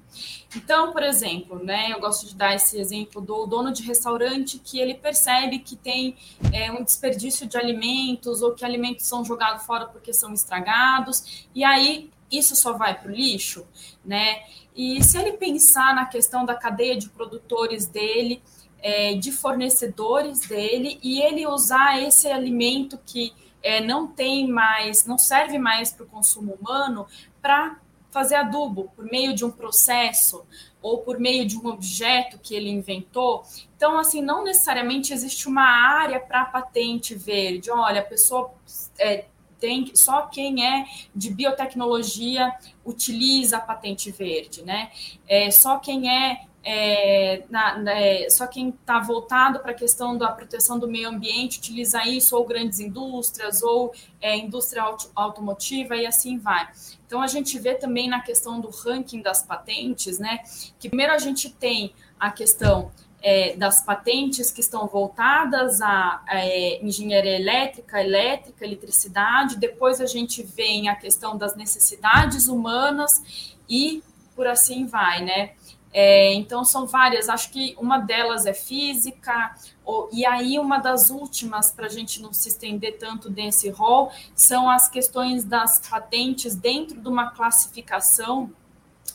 Então, 0.54 0.92
por 0.92 1.02
exemplo, 1.02 1.62
né, 1.62 1.92
eu 1.92 2.00
gosto 2.00 2.26
de 2.26 2.34
dar 2.34 2.54
esse 2.54 2.78
exemplo 2.78 3.20
do 3.20 3.46
dono 3.46 3.72
de 3.72 3.82
restaurante 3.82 4.58
que 4.58 4.78
ele 4.78 4.94
percebe 4.94 5.60
que 5.60 5.76
tem 5.76 6.16
é, 6.52 6.70
um 6.72 6.82
desperdício 6.82 7.46
de 7.46 7.56
alimentos 7.56 8.42
ou 8.42 8.52
que 8.52 8.64
alimentos 8.64 9.06
são 9.06 9.24
jogados 9.24 9.64
fora 9.64 9.86
porque 9.86 10.12
são 10.12 10.32
estragados, 10.32 11.46
e 11.54 11.64
aí 11.64 12.10
isso 12.30 12.56
só 12.56 12.72
vai 12.72 12.98
para 12.98 13.10
o 13.10 13.14
lixo, 13.14 13.66
né? 14.04 14.42
E 14.74 15.02
se 15.02 15.16
ele 15.16 15.32
pensar 15.32 15.94
na 15.94 16.04
questão 16.04 16.44
da 16.44 16.54
cadeia 16.54 16.96
de 16.96 17.08
produtores 17.08 17.86
dele, 17.86 18.42
é, 18.82 19.14
de 19.14 19.32
fornecedores 19.32 20.40
dele, 20.40 20.98
e 21.02 21.20
ele 21.20 21.46
usar 21.46 22.02
esse 22.02 22.28
alimento 22.28 22.98
que 23.06 23.32
é, 23.62 23.80
não 23.80 24.06
tem 24.06 24.48
mais, 24.48 25.06
não 25.06 25.18
serve 25.18 25.58
mais 25.58 25.90
para 25.90 26.04
o 26.04 26.08
consumo 26.08 26.58
humano, 26.60 27.06
para 27.40 27.80
fazer 28.16 28.36
adubo 28.36 28.90
por 28.96 29.04
meio 29.04 29.34
de 29.34 29.44
um 29.44 29.50
processo 29.50 30.46
ou 30.80 31.02
por 31.02 31.18
meio 31.18 31.44
de 31.44 31.54
um 31.54 31.66
objeto 31.66 32.38
que 32.38 32.54
ele 32.54 32.70
inventou. 32.70 33.44
Então, 33.76 33.98
assim, 33.98 34.22
não 34.22 34.42
necessariamente 34.42 35.12
existe 35.12 35.46
uma 35.46 35.66
área 35.66 36.18
para 36.18 36.46
patente 36.46 37.14
verde. 37.14 37.70
Olha, 37.70 38.00
a 38.00 38.04
pessoa 38.04 38.54
é, 38.98 39.26
tem 39.60 39.94
só 39.94 40.22
quem 40.22 40.66
é 40.66 40.86
de 41.14 41.28
biotecnologia 41.28 42.50
utiliza 42.86 43.58
a 43.58 43.60
patente 43.60 44.10
verde, 44.10 44.62
né? 44.62 44.90
É, 45.28 45.50
só 45.50 45.78
quem 45.78 46.10
é 46.10 46.46
é, 46.68 47.44
na, 47.48 47.78
na, 47.78 47.92
é, 47.92 48.28
só 48.28 48.44
quem 48.48 48.70
está 48.70 48.98
voltado 48.98 49.60
para 49.60 49.70
a 49.70 49.74
questão 49.74 50.18
da 50.18 50.32
proteção 50.32 50.80
do 50.80 50.88
meio 50.88 51.08
ambiente 51.08 51.60
utiliza 51.60 52.04
isso, 52.04 52.36
ou 52.36 52.44
grandes 52.44 52.80
indústrias, 52.80 53.62
ou 53.62 53.94
é, 54.20 54.36
indústria 54.36 54.82
auto, 54.82 55.08
automotiva, 55.14 55.94
e 55.94 56.04
assim 56.04 56.38
vai. 56.38 56.68
Então, 57.06 57.22
a 57.22 57.28
gente 57.28 57.56
vê 57.56 57.76
também 57.76 58.08
na 58.08 58.20
questão 58.20 58.60
do 58.60 58.68
ranking 58.68 59.22
das 59.22 59.44
patentes, 59.44 60.18
né, 60.18 60.40
que 60.76 60.88
primeiro 60.88 61.12
a 61.12 61.18
gente 61.18 61.50
tem 61.50 61.94
a 62.18 62.32
questão 62.32 62.90
é, 63.22 63.54
das 63.54 63.84
patentes 63.84 64.50
que 64.50 64.60
estão 64.60 64.88
voltadas 64.88 65.80
à 65.80 66.20
é, 66.28 66.84
engenharia 66.84 67.36
elétrica, 67.36 68.00
elétrica, 68.02 68.64
eletricidade, 68.64 69.56
depois 69.56 70.00
a 70.00 70.06
gente 70.06 70.42
vem 70.42 70.88
a 70.88 70.96
questão 70.96 71.38
das 71.38 71.54
necessidades 71.54 72.48
humanas 72.48 73.54
e 73.68 74.02
por 74.34 74.48
assim 74.48 74.84
vai, 74.86 75.24
né? 75.24 75.52
É, 75.98 76.34
então, 76.34 76.62
são 76.62 76.86
várias, 76.86 77.26
acho 77.26 77.50
que 77.50 77.74
uma 77.78 77.96
delas 77.96 78.44
é 78.44 78.52
física, 78.52 79.56
ou, 79.82 80.10
e 80.12 80.26
aí 80.26 80.58
uma 80.58 80.76
das 80.76 81.08
últimas, 81.08 81.72
para 81.72 81.86
a 81.86 81.88
gente 81.88 82.20
não 82.20 82.34
se 82.34 82.50
estender 82.50 82.98
tanto 82.98 83.30
nesse 83.30 83.70
rol, 83.70 84.12
são 84.34 84.68
as 84.68 84.90
questões 84.90 85.42
das 85.42 85.80
patentes 85.88 86.54
dentro 86.54 87.00
de 87.00 87.08
uma 87.08 87.30
classificação 87.30 88.52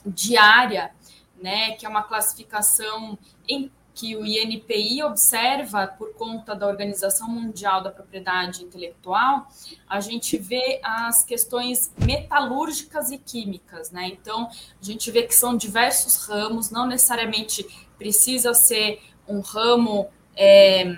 diária, 0.03 0.91
né, 1.39 1.73
que 1.73 1.85
é 1.85 1.89
uma 1.89 2.01
classificação 2.01 3.15
em 3.47 3.71
que 4.01 4.15
o 4.15 4.25
INPI 4.25 5.03
observa 5.03 5.85
por 5.85 6.15
conta 6.15 6.55
da 6.55 6.65
Organização 6.65 7.29
Mundial 7.29 7.83
da 7.83 7.91
Propriedade 7.91 8.63
Intelectual, 8.63 9.47
a 9.87 9.99
gente 9.99 10.39
vê 10.39 10.79
as 10.83 11.23
questões 11.23 11.93
metalúrgicas 12.03 13.11
e 13.11 13.19
químicas, 13.19 13.91
né? 13.91 14.07
Então, 14.07 14.49
a 14.49 14.83
gente 14.83 15.11
vê 15.11 15.21
que 15.21 15.35
são 15.35 15.55
diversos 15.55 16.25
ramos, 16.25 16.71
não 16.71 16.87
necessariamente 16.87 17.63
precisa 17.95 18.55
ser 18.55 19.03
um 19.27 19.39
ramo 19.39 20.09
é, 20.35 20.95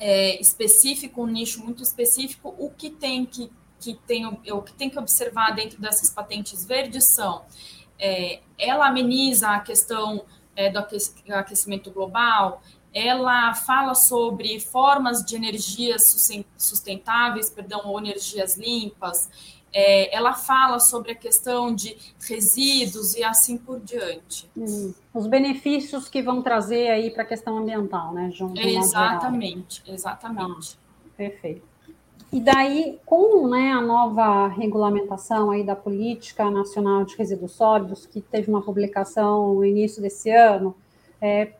é, 0.00 0.40
específico, 0.40 1.22
um 1.22 1.28
nicho 1.28 1.62
muito 1.62 1.80
específico. 1.80 2.52
O 2.58 2.70
que 2.70 2.90
tem 2.90 3.24
que, 3.24 3.52
que 3.78 3.94
tem, 4.04 4.26
o 4.26 4.62
que 4.62 4.72
tem 4.72 4.90
que 4.90 4.98
observar 4.98 5.52
dentro 5.52 5.80
dessas 5.80 6.10
patentes 6.10 6.64
verdes 6.64 7.04
são 7.04 7.44
é, 8.00 8.40
ela 8.58 8.88
ameniza 8.88 9.50
a 9.50 9.60
questão 9.60 10.24
é, 10.56 10.70
do 10.70 10.78
aquecimento 10.78 11.90
global, 11.90 12.62
ela 12.92 13.54
fala 13.54 13.94
sobre 13.94 14.60
formas 14.60 15.24
de 15.24 15.34
energias 15.34 16.14
sustentáveis, 16.56 17.50
perdão, 17.50 17.82
ou 17.84 17.98
energias 17.98 18.56
limpas, 18.56 19.28
é, 19.72 20.14
ela 20.14 20.32
fala 20.32 20.78
sobre 20.78 21.10
a 21.10 21.14
questão 21.16 21.74
de 21.74 21.96
resíduos 22.20 23.16
e 23.16 23.24
assim 23.24 23.58
por 23.58 23.80
diante. 23.80 24.48
Hum, 24.56 24.94
os 25.12 25.26
benefícios 25.26 26.08
que 26.08 26.22
vão 26.22 26.40
trazer 26.40 26.88
aí 26.90 27.10
para 27.10 27.24
a 27.24 27.26
questão 27.26 27.58
ambiental, 27.58 28.14
né, 28.14 28.30
João? 28.32 28.54
Exatamente, 28.56 29.82
exatamente. 29.84 30.78
Ah, 30.78 31.10
perfeito. 31.16 31.73
E 32.34 32.40
daí, 32.40 32.98
com 33.06 33.46
né, 33.46 33.70
a 33.70 33.80
nova 33.80 34.48
regulamentação 34.48 35.52
aí 35.52 35.62
da 35.62 35.76
Política 35.76 36.50
Nacional 36.50 37.04
de 37.04 37.16
Resíduos 37.16 37.52
Sólidos, 37.52 38.06
que 38.06 38.20
teve 38.20 38.50
uma 38.50 38.60
publicação 38.60 39.54
no 39.54 39.64
início 39.64 40.02
desse 40.02 40.30
ano, 40.30 40.74
é, 41.20 41.52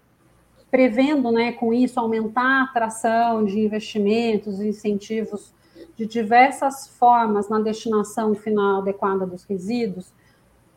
prevendo 0.73 1.31
né, 1.31 1.53
com 1.53 1.73
isso 1.73 2.01
aumentar 2.01 2.43
a 2.43 2.63
atração 2.65 3.45
de 3.45 3.61
investimentos 3.61 4.61
incentivos 4.61 5.55
de 5.97 6.07
diversas 6.07 6.89
formas 6.89 7.49
na 7.49 7.61
destinação 7.61 8.35
final 8.35 8.81
adequada 8.81 9.25
dos 9.25 9.45
resíduos, 9.45 10.13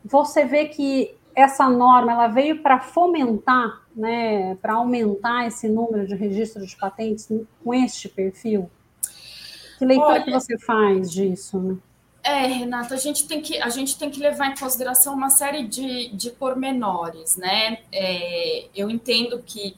você 0.04 0.44
vê 0.44 0.66
que 0.66 1.12
essa 1.34 1.68
norma 1.68 2.12
ela 2.12 2.28
veio 2.28 2.62
para 2.62 2.78
fomentar, 2.78 3.82
né, 3.96 4.54
para 4.62 4.74
aumentar 4.74 5.48
esse 5.48 5.68
número 5.68 6.06
de 6.06 6.14
registros 6.14 6.68
de 6.68 6.76
patentes 6.76 7.28
com 7.64 7.74
este 7.74 8.08
perfil? 8.08 8.70
Que 9.78 9.86
leitura 9.86 10.08
Olha, 10.08 10.24
que 10.24 10.30
você 10.32 10.58
faz 10.58 11.10
disso? 11.12 11.58
Né? 11.60 11.76
É, 12.24 12.46
Renata, 12.46 12.94
a 12.94 12.98
gente 12.98 13.28
tem 13.28 13.40
que, 13.40 13.62
a 13.62 13.68
gente 13.68 13.96
tem 13.96 14.10
que 14.10 14.18
levar 14.18 14.48
em 14.48 14.56
consideração 14.56 15.14
uma 15.14 15.30
série 15.30 15.66
de, 15.66 16.08
de 16.08 16.30
pormenores, 16.30 17.36
né? 17.36 17.78
É, 17.92 18.66
eu 18.74 18.90
entendo 18.90 19.40
que, 19.40 19.76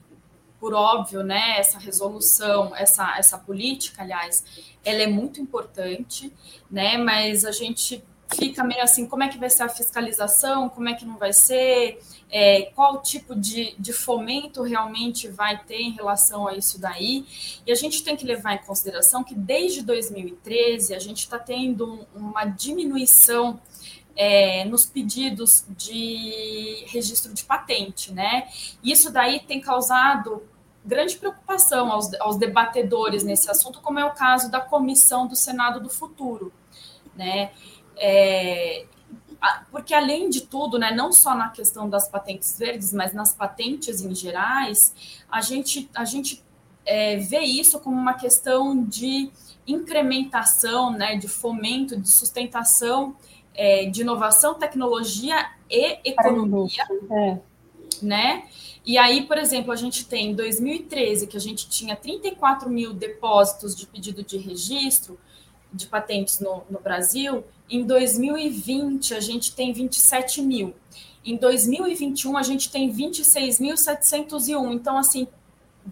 por 0.59 0.73
óbvio, 0.73 1.23
né, 1.23 1.59
essa 1.59 1.79
resolução, 1.79 2.75
essa, 2.75 3.15
essa 3.19 3.37
política, 3.37 4.03
aliás, 4.03 4.43
ela 4.83 5.03
é 5.03 5.07
muito 5.07 5.39
importante, 5.39 6.33
né? 6.71 6.97
Mas 6.97 7.45
a 7.45 7.53
gente 7.53 8.03
fica 8.35 8.63
meio 8.65 8.83
assim, 8.83 9.07
como 9.07 9.23
é 9.23 9.29
que 9.29 9.39
vai 9.39 9.51
ser 9.51 9.65
a 9.65 9.69
fiscalização, 9.69 10.69
como 10.69 10.89
é 10.89 10.95
que 10.95 11.05
não 11.05 11.17
vai 11.17 11.33
ser, 11.33 12.01
é, 12.31 12.71
qual 12.75 13.03
tipo 13.03 13.35
de, 13.35 13.75
de 13.79 13.93
fomento 13.93 14.63
realmente 14.63 15.29
vai 15.29 15.63
ter 15.65 15.81
em 15.81 15.91
relação 15.91 16.47
a 16.47 16.55
isso 16.55 16.81
daí. 16.81 17.27
E 17.67 17.73
a 17.73 17.75
gente 17.75 18.03
tem 18.03 18.17
que 18.17 18.25
levar 18.25 18.55
em 18.55 18.59
consideração 18.59 19.25
que 19.25 19.35
desde 19.35 19.83
2013 19.83 20.95
a 20.95 20.99
gente 20.99 21.19
está 21.19 21.39
tendo 21.39 22.07
uma 22.15 22.45
diminuição 22.45 23.61
é, 24.17 24.65
nos 24.65 24.85
pedidos 24.85 25.65
de 25.71 26.85
registro 26.89 27.33
de 27.33 27.45
patente, 27.45 28.13
né? 28.13 28.49
Isso 28.83 29.11
daí 29.11 29.41
tem 29.41 29.61
causado 29.61 30.43
grande 30.85 31.17
preocupação 31.17 31.91
aos, 31.91 32.13
aos 32.15 32.37
debatedores 32.37 33.23
nesse 33.23 33.51
assunto, 33.51 33.81
como 33.81 33.99
é 33.99 34.05
o 34.05 34.13
caso 34.13 34.51
da 34.51 34.61
comissão 34.61 35.27
do 35.27 35.37
Senado 35.37 35.81
do 35.81 35.89
Futuro, 35.89 36.53
né? 37.15 37.51
É, 38.03 38.87
porque 39.71 39.95
além 39.95 40.31
de 40.31 40.43
tudo, 40.43 40.79
né, 40.79 40.91
não 40.91 41.13
só 41.13 41.35
na 41.35 41.51
questão 41.51 41.89
das 41.89 42.09
patentes 42.09 42.59
verdes, 42.59 42.93
mas 42.93 43.13
nas 43.13 43.35
patentes 43.35 44.03
em 44.03 44.15
gerais, 44.15 44.95
a 45.31 45.41
gente, 45.41 45.89
a 45.95 46.05
gente 46.05 46.43
é, 46.85 47.17
vê 47.19 47.41
isso 47.41 47.79
como 47.81 47.97
uma 47.97 48.15
questão 48.15 48.83
de 48.83 49.31
incrementação, 49.67 50.91
né, 50.91 51.17
de 51.17 51.29
fomento, 51.29 51.97
de 51.99 52.09
sustentação 52.09 53.15
é, 53.55 53.87
de 53.87 54.01
inovação, 54.01 54.55
tecnologia 54.55 55.51
e 55.69 55.99
economia, 56.05 56.83
é. 57.11 57.39
né? 58.03 58.45
E 58.85 58.97
aí, 58.97 59.27
por 59.27 59.37
exemplo, 59.37 59.73
a 59.73 59.77
gente 59.77 60.07
tem 60.07 60.31
em 60.31 60.35
2013 60.35 61.27
que 61.27 61.37
a 61.37 61.41
gente 61.41 61.69
tinha 61.69 61.95
34 61.95 62.71
mil 62.71 62.95
depósitos 62.95 63.77
de 63.77 63.87
pedido 63.87 64.23
de 64.23 64.39
registro, 64.39 65.19
de 65.73 65.87
patentes 65.87 66.41
no, 66.41 66.63
no 66.71 66.81
Brasil, 66.81 67.45
em 67.71 67.85
2020 67.85 69.15
a 69.15 69.21
gente 69.21 69.55
tem 69.55 69.73
27 69.73 70.43
mil. 70.43 70.75
Em 71.25 71.37
2021 71.37 72.37
a 72.37 72.43
gente 72.43 72.71
tem 72.71 72.93
26.701. 72.93 74.73
Então, 74.73 74.97
assim, 74.99 75.29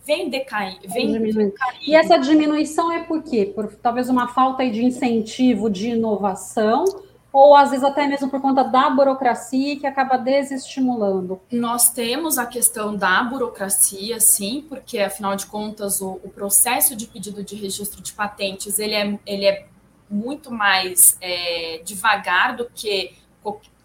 vem 0.05 0.29
decair, 0.29 0.79
vem 0.85 1.12
decair. 1.12 1.55
E 1.87 1.95
essa 1.95 2.17
diminuição 2.19 2.91
é 2.93 3.05
por 3.05 3.23
quê? 3.23 3.53
Por 3.55 3.75
talvez 3.77 4.09
uma 4.09 4.29
falta 4.29 4.69
de 4.69 4.85
incentivo 4.85 5.71
de 5.71 5.91
inovação, 5.91 6.85
ou 7.33 7.55
às 7.55 7.71
vezes 7.71 7.85
até 7.85 8.07
mesmo 8.07 8.31
por 8.31 8.41
conta 8.41 8.64
da 8.64 8.88
burocracia 8.91 9.79
que 9.79 9.87
acaba 9.87 10.17
desestimulando? 10.17 11.41
Nós 11.53 11.91
temos 11.91 12.38
a 12.38 12.47
questão 12.47 12.97
da 12.97 13.23
burocracia, 13.23 14.19
sim, 14.19 14.64
porque 14.67 14.99
afinal 14.99 15.37
de 15.37 15.47
contas 15.47 16.01
o, 16.01 16.19
o 16.25 16.29
processo 16.31 16.97
de 16.97 17.07
pedido 17.07 17.45
de 17.45 17.55
registro 17.55 18.03
de 18.03 18.12
patentes 18.12 18.79
ele 18.79 18.95
é, 18.95 19.19
ele 19.27 19.45
é 19.45 19.67
muito 20.11 20.51
mais 20.51 21.16
é, 21.21 21.81
devagar 21.85 22.57
do 22.57 22.68
que 22.71 23.14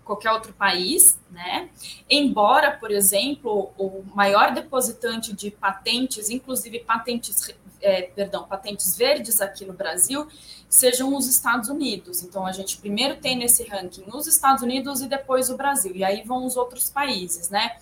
qualquer 0.03 0.31
outro 0.31 0.53
país, 0.53 1.17
né? 1.31 1.69
Embora, 2.09 2.71
por 2.71 2.91
exemplo, 2.91 3.71
o 3.77 4.03
maior 4.13 4.53
depositante 4.53 5.33
de 5.33 5.49
patentes, 5.49 6.29
inclusive 6.29 6.79
patentes, 6.79 7.49
é, 7.81 8.03
perdão, 8.03 8.43
patentes 8.43 8.97
verdes 8.97 9.41
aqui 9.41 9.65
no 9.65 9.73
Brasil, 9.73 10.27
sejam 10.69 11.15
os 11.15 11.27
Estados 11.27 11.69
Unidos. 11.69 12.23
Então, 12.23 12.45
a 12.45 12.51
gente 12.51 12.77
primeiro 12.77 13.15
tem 13.17 13.38
nesse 13.38 13.63
ranking 13.63 14.05
os 14.13 14.27
Estados 14.27 14.62
Unidos 14.62 15.01
e 15.01 15.07
depois 15.07 15.49
o 15.49 15.55
Brasil, 15.55 15.95
e 15.95 16.03
aí 16.03 16.23
vão 16.23 16.45
os 16.45 16.57
outros 16.57 16.89
países, 16.89 17.49
né? 17.49 17.77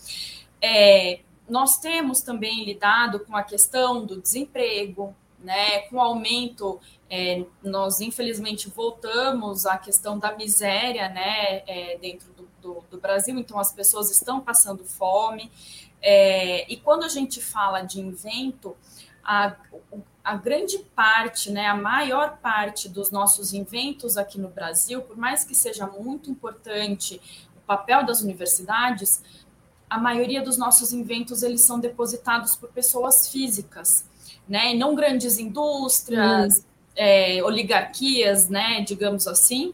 É, 0.61 1.21
nós 1.49 1.79
temos 1.79 2.21
também 2.21 2.63
lidado 2.63 3.21
com 3.21 3.35
a 3.35 3.43
questão 3.43 4.05
do 4.05 4.21
desemprego, 4.21 5.15
né, 5.43 5.79
com 5.81 5.97
o 5.97 6.01
aumento, 6.01 6.79
é, 7.09 7.43
nós 7.63 7.99
infelizmente 7.99 8.69
voltamos 8.69 9.65
à 9.65 9.77
questão 9.77 10.17
da 10.17 10.35
miséria 10.35 11.09
né, 11.09 11.63
é, 11.67 11.97
dentro 11.99 12.31
do, 12.33 12.47
do, 12.61 12.83
do, 12.89 12.99
Brasil, 12.99 13.37
então 13.37 13.59
as 13.59 13.71
pessoas 13.71 14.11
estão 14.11 14.39
passando 14.39 14.83
fome. 14.83 15.51
É, 16.01 16.71
e 16.71 16.77
quando 16.77 17.03
a 17.03 17.09
gente 17.09 17.41
fala 17.41 17.81
de 17.81 17.99
invento, 17.99 18.75
a, 19.23 19.55
a 20.23 20.35
grande 20.35 20.79
parte, 20.95 21.51
né, 21.51 21.67
a 21.67 21.75
maior 21.75 22.37
parte 22.37 22.87
dos 22.87 23.11
nossos 23.11 23.53
inventos 23.53 24.17
aqui 24.17 24.39
no 24.39 24.49
Brasil, 24.49 25.01
por 25.01 25.17
mais 25.17 25.43
que 25.43 25.55
seja 25.55 25.87
muito 25.87 26.29
importante 26.29 27.21
o 27.55 27.61
papel 27.61 28.05
das 28.05 28.21
universidades, 28.21 29.23
a 29.89 29.97
maioria 29.97 30.41
dos 30.41 30.57
nossos 30.57 30.93
inventos 30.93 31.43
eles 31.43 31.61
são 31.61 31.79
depositados 31.79 32.55
por 32.55 32.69
pessoas 32.69 33.27
físicas, 33.27 34.05
né, 34.51 34.73
não 34.73 34.93
grandes 34.93 35.39
indústrias, 35.39 36.57
hum. 36.59 36.63
é, 36.93 37.41
oligarquias, 37.41 38.49
né, 38.49 38.81
digamos 38.81 39.25
assim, 39.25 39.73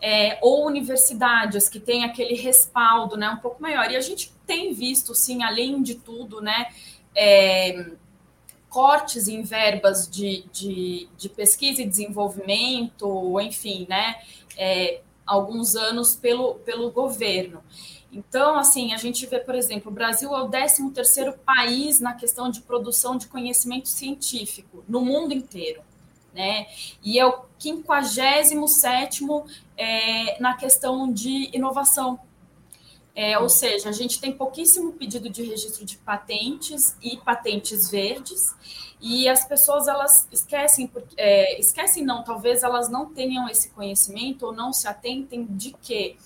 é, 0.00 0.38
ou 0.40 0.64
universidades 0.64 1.68
que 1.68 1.80
têm 1.80 2.04
aquele 2.04 2.36
respaldo, 2.36 3.16
né, 3.16 3.28
um 3.30 3.38
pouco 3.38 3.60
maior. 3.60 3.90
E 3.90 3.96
a 3.96 4.00
gente 4.00 4.32
tem 4.46 4.72
visto, 4.72 5.12
sim, 5.12 5.42
além 5.42 5.82
de 5.82 5.96
tudo, 5.96 6.40
né, 6.40 6.68
é, 7.16 7.84
cortes 8.70 9.26
em 9.26 9.42
verbas 9.42 10.08
de, 10.08 10.44
de, 10.52 11.08
de, 11.18 11.28
pesquisa 11.28 11.82
e 11.82 11.88
desenvolvimento, 11.88 13.40
enfim, 13.40 13.86
né, 13.88 14.14
é, 14.56 15.00
alguns 15.26 15.76
anos 15.76 16.14
pelo, 16.14 16.56
pelo 16.56 16.90
governo. 16.90 17.62
Então, 18.12 18.58
assim, 18.58 18.92
a 18.92 18.98
gente 18.98 19.24
vê, 19.26 19.38
por 19.38 19.54
exemplo, 19.54 19.90
o 19.90 19.94
Brasil 19.94 20.34
é 20.36 20.42
o 20.42 20.48
13º 20.48 21.34
país 21.38 21.98
na 21.98 22.12
questão 22.12 22.50
de 22.50 22.60
produção 22.60 23.16
de 23.16 23.26
conhecimento 23.26 23.88
científico 23.88 24.84
no 24.86 25.00
mundo 25.00 25.32
inteiro, 25.32 25.80
né? 26.34 26.66
E 27.02 27.18
é 27.18 27.24
o 27.26 27.42
57º 27.58 29.44
é, 29.78 30.38
na 30.40 30.54
questão 30.54 31.10
de 31.10 31.48
inovação, 31.56 32.20
é, 33.14 33.38
ou 33.38 33.48
seja, 33.48 33.88
a 33.88 33.92
gente 33.92 34.20
tem 34.20 34.32
pouquíssimo 34.32 34.92
pedido 34.92 35.28
de 35.28 35.42
registro 35.42 35.84
de 35.84 35.98
patentes 35.98 36.96
e 37.02 37.18
patentes 37.18 37.90
verdes, 37.90 38.54
e 39.00 39.28
as 39.28 39.44
pessoas 39.46 39.88
elas 39.88 40.28
esquecem, 40.30 40.90
é, 41.16 41.58
esquecem 41.58 42.04
não, 42.04 42.22
talvez 42.22 42.62
elas 42.62 42.88
não 42.88 43.12
tenham 43.12 43.48
esse 43.48 43.70
conhecimento 43.70 44.46
ou 44.46 44.52
não 44.52 44.72
se 44.72 44.86
atentem 44.86 45.44
de 45.44 45.72
que 45.72 46.16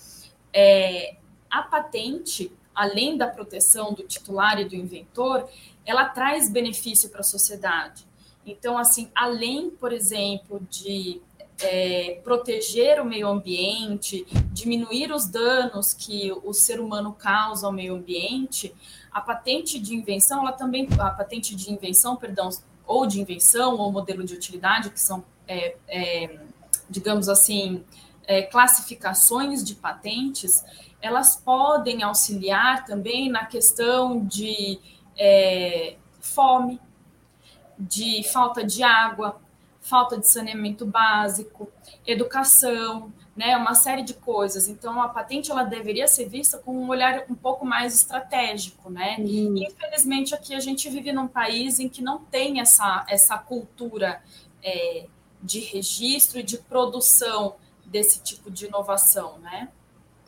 é, 0.53 1.17
a 1.49 1.63
patente, 1.63 2.51
além 2.73 3.17
da 3.17 3.27
proteção 3.27 3.93
do 3.93 4.03
titular 4.03 4.59
e 4.59 4.65
do 4.65 4.75
inventor, 4.75 5.49
ela 5.85 6.05
traz 6.05 6.49
benefício 6.51 7.09
para 7.09 7.21
a 7.21 7.23
sociedade. 7.23 8.05
Então, 8.45 8.77
assim, 8.77 9.11
além, 9.13 9.69
por 9.69 9.91
exemplo, 9.91 10.65
de 10.69 11.21
é, 11.61 12.19
proteger 12.23 13.01
o 13.01 13.05
meio 13.05 13.27
ambiente, 13.27 14.25
diminuir 14.51 15.11
os 15.11 15.27
danos 15.27 15.93
que 15.93 16.31
o 16.43 16.53
ser 16.53 16.79
humano 16.79 17.13
causa 17.13 17.65
ao 17.65 17.73
meio 17.73 17.95
ambiente, 17.95 18.73
a 19.11 19.21
patente 19.21 19.79
de 19.79 19.95
invenção, 19.95 20.41
ela 20.41 20.51
também, 20.51 20.87
a 20.99 21.09
patente 21.09 21.55
de 21.55 21.71
invenção, 21.71 22.15
perdão, 22.15 22.49
ou 22.85 23.07
de 23.07 23.19
invenção 23.19 23.75
ou 23.75 23.91
modelo 23.91 24.23
de 24.23 24.33
utilidade, 24.33 24.89
que 24.91 24.99
são, 24.99 25.23
é, 25.47 25.75
é, 25.87 26.39
digamos 26.89 27.27
assim, 27.27 27.83
é, 28.25 28.43
classificações 28.43 29.63
de 29.63 29.75
patentes, 29.75 30.63
elas 31.01 31.35
podem 31.35 32.03
auxiliar 32.03 32.85
também 32.85 33.29
na 33.29 33.45
questão 33.45 34.25
de 34.25 34.79
é, 35.17 35.95
fome, 36.19 36.79
de 37.77 38.23
falta 38.31 38.63
de 38.63 38.83
água, 38.83 39.39
falta 39.87 40.17
de 40.17 40.27
saneamento 40.27 40.85
básico, 40.85 41.69
educação, 42.05 43.11
né, 43.35 43.55
uma 43.55 43.75
série 43.75 44.01
de 44.01 44.13
coisas. 44.13 44.67
Então, 44.67 45.01
a 45.01 45.09
patente 45.09 45.51
ela 45.51 45.63
deveria 45.63 46.07
ser 46.07 46.27
vista 46.27 46.57
com 46.57 46.75
um 46.75 46.89
olhar 46.89 47.23
um 47.29 47.35
pouco 47.35 47.65
mais 47.65 47.93
estratégico, 47.93 48.89
né? 48.89 49.17
Uhum. 49.19 49.55
Infelizmente, 49.57 50.33
aqui 50.33 50.55
a 50.55 50.59
gente 50.59 50.89
vive 50.89 51.11
num 51.11 51.27
país 51.27 51.79
em 51.79 51.87
que 51.87 52.01
não 52.01 52.17
tem 52.19 52.59
essa, 52.59 53.05
essa 53.07 53.37
cultura 53.37 54.21
é, 54.63 55.05
de 55.41 55.59
registro 55.59 56.39
e 56.39 56.43
de 56.43 56.57
produção 56.57 57.55
desse 57.85 58.21
tipo 58.21 58.49
de 58.49 58.65
inovação, 58.65 59.37
né? 59.39 59.69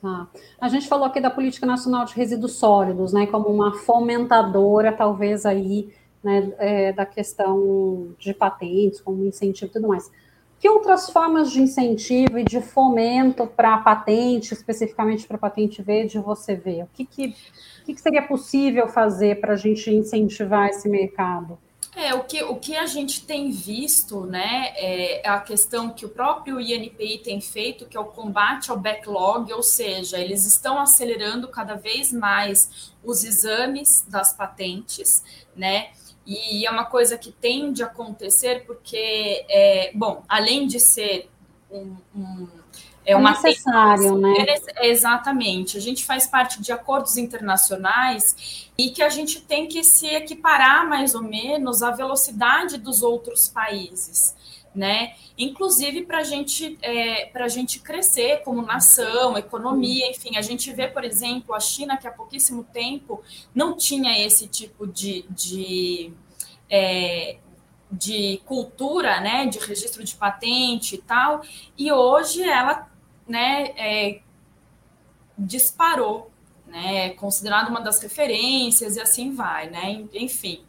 Tá. 0.01 0.27
A 0.61 0.69
gente 0.69 0.87
falou 0.87 1.05
aqui 1.05 1.19
da 1.19 1.29
Política 1.29 1.65
Nacional 1.65 2.05
de 2.05 2.13
Resíduos 2.13 2.53
Sólidos, 2.53 3.11
né, 3.11 3.27
como 3.27 3.49
uma 3.49 3.73
fomentadora, 3.79 4.93
talvez 4.93 5.45
aí 5.45 5.93
né, 6.23 6.51
é, 6.57 6.93
da 6.93 7.05
questão 7.05 8.15
de 8.17 8.33
patentes, 8.33 9.01
como 9.01 9.25
incentivo 9.25 9.71
e 9.71 9.73
tudo 9.73 9.87
mais. 9.87 10.11
Que 10.59 10.69
outras 10.69 11.09
formas 11.09 11.51
de 11.51 11.61
incentivo 11.61 12.37
e 12.37 12.43
de 12.43 12.59
fomento 12.61 13.47
para 13.47 13.77
patente, 13.77 14.53
especificamente 14.53 15.25
para 15.25 15.37
patente 15.37 15.81
verde, 15.81 16.19
você 16.19 16.53
vê? 16.55 16.83
O 16.83 16.87
que, 16.93 17.05
que, 17.05 17.35
que, 17.85 17.93
que 17.93 18.01
seria 18.01 18.23
possível 18.23 18.87
fazer 18.89 19.39
para 19.39 19.53
a 19.53 19.57
gente 19.57 19.89
incentivar 19.89 20.67
esse 20.67 20.89
mercado? 20.89 21.57
É, 21.95 22.13
o 22.13 22.23
que, 22.23 22.43
o 22.43 22.55
que 22.55 22.75
a 22.75 22.85
gente 22.85 23.25
tem 23.25 23.49
visto, 23.49 24.25
né, 24.25 24.71
é 24.75 25.27
a 25.27 25.39
questão 25.39 25.89
que 25.89 26.05
o 26.05 26.09
próprio 26.09 26.59
INPI 26.61 27.17
tem 27.17 27.41
feito, 27.41 27.87
que 27.87 27.97
é 27.97 27.99
o 27.99 28.05
combate 28.05 28.69
ao 28.69 28.77
backlog, 28.77 29.51
ou 29.51 29.63
seja, 29.63 30.19
eles 30.19 30.45
estão 30.45 30.79
acelerando 30.79 31.47
cada 31.47 31.75
vez 31.75 32.13
mais 32.13 32.93
os 33.03 33.23
exames 33.23 34.05
das 34.07 34.33
patentes, 34.33 35.23
né, 35.55 35.89
e 36.29 36.63
é 36.63 36.69
uma 36.69 36.85
coisa 36.85 37.17
que 37.17 37.31
tende 37.31 37.81
a 37.81 37.87
acontecer 37.87 38.63
porque, 38.67 39.45
é, 39.49 39.91
bom, 39.95 40.23
além 40.29 40.67
de 40.67 40.79
ser 40.79 41.27
um, 41.71 41.95
um 42.15 42.47
é, 43.03 43.13
é 43.13 43.15
uma 43.15 43.31
necessário, 43.31 44.15
né? 44.15 44.45
Exatamente. 44.81 45.75
A 45.75 45.81
gente 45.81 46.05
faz 46.05 46.27
parte 46.27 46.61
de 46.61 46.71
acordos 46.71 47.17
internacionais 47.17 48.69
e 48.77 48.91
que 48.91 49.01
a 49.01 49.09
gente 49.09 49.41
tem 49.41 49.67
que 49.67 49.83
se 49.83 50.05
equiparar 50.05 50.87
mais 50.87 51.15
ou 51.15 51.23
menos 51.23 51.81
à 51.81 51.89
velocidade 51.89 52.77
dos 52.77 53.01
outros 53.01 53.49
países, 53.49 54.35
né? 54.73 55.15
Inclusive 55.37 56.05
para 56.05 56.23
gente, 56.23 56.77
é, 56.81 57.31
a 57.33 57.47
gente 57.47 57.79
crescer 57.79 58.43
como 58.43 58.61
nação, 58.61 59.37
economia, 59.37 60.09
enfim. 60.09 60.37
A 60.37 60.41
gente 60.41 60.71
vê, 60.73 60.87
por 60.87 61.03
exemplo, 61.03 61.55
a 61.55 61.59
China, 61.59 61.97
que 61.97 62.07
há 62.07 62.11
pouquíssimo 62.11 62.63
tempo 62.63 63.23
não 63.53 63.75
tinha 63.75 64.25
esse 64.25 64.47
tipo 64.47 64.85
de, 64.85 65.25
de 65.29 66.13
é, 66.69 67.37
de 67.91 68.39
cultura, 68.45 69.19
né, 69.19 69.47
de 69.47 69.57
registro 69.57 70.03
de 70.03 70.15
patente 70.15 70.95
e 70.95 70.97
tal, 70.99 71.41
e 71.77 71.91
hoje 71.91 72.43
ela, 72.43 72.87
né, 73.27 73.73
é, 73.75 74.21
disparou, 75.37 76.31
né, 76.67 77.07
é 77.07 77.09
considerada 77.09 77.69
uma 77.69 77.81
das 77.81 77.99
referências 77.99 78.95
e 78.95 79.01
assim 79.01 79.33
vai, 79.33 79.69
né, 79.69 80.05
enfim. 80.13 80.63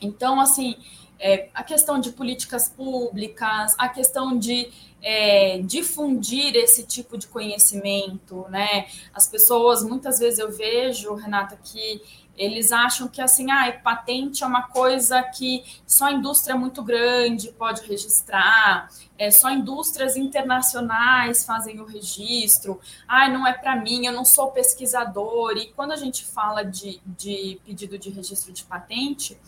Então, 0.00 0.40
assim, 0.40 0.76
é, 1.22 1.48
a 1.54 1.62
questão 1.62 2.00
de 2.00 2.10
políticas 2.10 2.68
públicas, 2.68 3.76
a 3.78 3.88
questão 3.88 4.36
de 4.36 4.68
é, 5.00 5.60
difundir 5.60 6.56
esse 6.56 6.84
tipo 6.84 7.16
de 7.16 7.28
conhecimento, 7.28 8.44
né? 8.50 8.86
As 9.14 9.28
pessoas, 9.28 9.84
muitas 9.84 10.18
vezes 10.18 10.40
eu 10.40 10.50
vejo, 10.50 11.14
Renata, 11.14 11.56
que 11.62 12.02
eles 12.36 12.72
acham 12.72 13.06
que 13.06 13.20
assim, 13.20 13.50
ah, 13.52 13.70
patente 13.84 14.42
é 14.42 14.46
uma 14.46 14.62
coisa 14.62 15.22
que 15.22 15.62
só 15.86 16.10
indústria 16.10 16.56
muito 16.56 16.82
grande 16.82 17.52
pode 17.52 17.86
registrar, 17.86 18.88
é, 19.16 19.30
só 19.30 19.50
indústrias 19.50 20.16
internacionais 20.16 21.44
fazem 21.44 21.78
o 21.78 21.84
registro, 21.84 22.80
ah, 23.06 23.28
não 23.28 23.46
é 23.46 23.52
para 23.52 23.76
mim, 23.76 24.06
eu 24.06 24.12
não 24.12 24.24
sou 24.24 24.50
pesquisador. 24.50 25.56
E 25.56 25.68
quando 25.72 25.92
a 25.92 25.96
gente 25.96 26.24
fala 26.24 26.64
de, 26.64 27.00
de 27.04 27.60
pedido 27.64 27.96
de 27.96 28.10
registro 28.10 28.52
de 28.52 28.64
patente, 28.64 29.38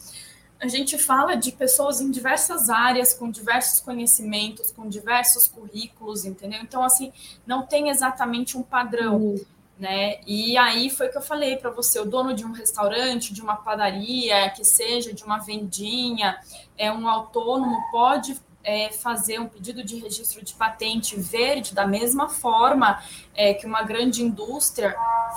a 0.65 0.69
gente 0.69 0.99
fala 0.99 1.37
de 1.37 1.53
pessoas 1.53 2.01
em 2.01 2.11
diversas 2.11 2.69
áreas, 2.71 3.13
com 3.13 3.31
diversos 3.31 3.81
conhecimentos, 3.81 4.73
com 4.73 4.89
diversos 4.89 5.47
currículos, 5.47 6.25
entendeu? 6.25 6.61
Então, 6.63 6.83
assim, 6.83 7.13
não 7.47 7.67
tem 7.67 7.91
exatamente 7.91 8.57
um 8.57 8.63
padrão. 8.63 9.17
Uhum 9.17 9.45
né? 9.79 10.21
E 10.27 10.57
aí 10.57 10.89
foi 10.89 11.09
que 11.09 11.19
eu 11.19 11.23
falei 11.23 11.57
para 11.57 11.71
você, 11.71 11.99
o 11.99 12.05
dono 12.05 12.33
de 12.33 12.45
um 12.45 12.53
restaurante, 12.53 13.35
de 13.35 13.43
uma 13.43 13.57
padaria, 13.57 14.49
que 14.51 14.65
seja 14.65 15.13
de 15.13 15.25
uma 15.25 15.39
vendinha, 15.39 16.39
é 16.79 16.93
um 16.93 17.09
autônomo 17.09 17.77
pode 17.91 18.41
é, 18.63 18.91
fazer 18.91 19.41
um 19.41 19.49
pedido 19.49 19.83
de 19.85 19.97
registro 19.97 20.45
de 20.45 20.55
patente 20.55 21.19
verde 21.19 21.75
da 21.75 21.87
mesma 21.87 22.29
forma 22.29 23.03
é, 23.35 23.53
que 23.53 23.67
uma 23.67 23.83
grande 23.83 24.23
indústria 24.23 24.95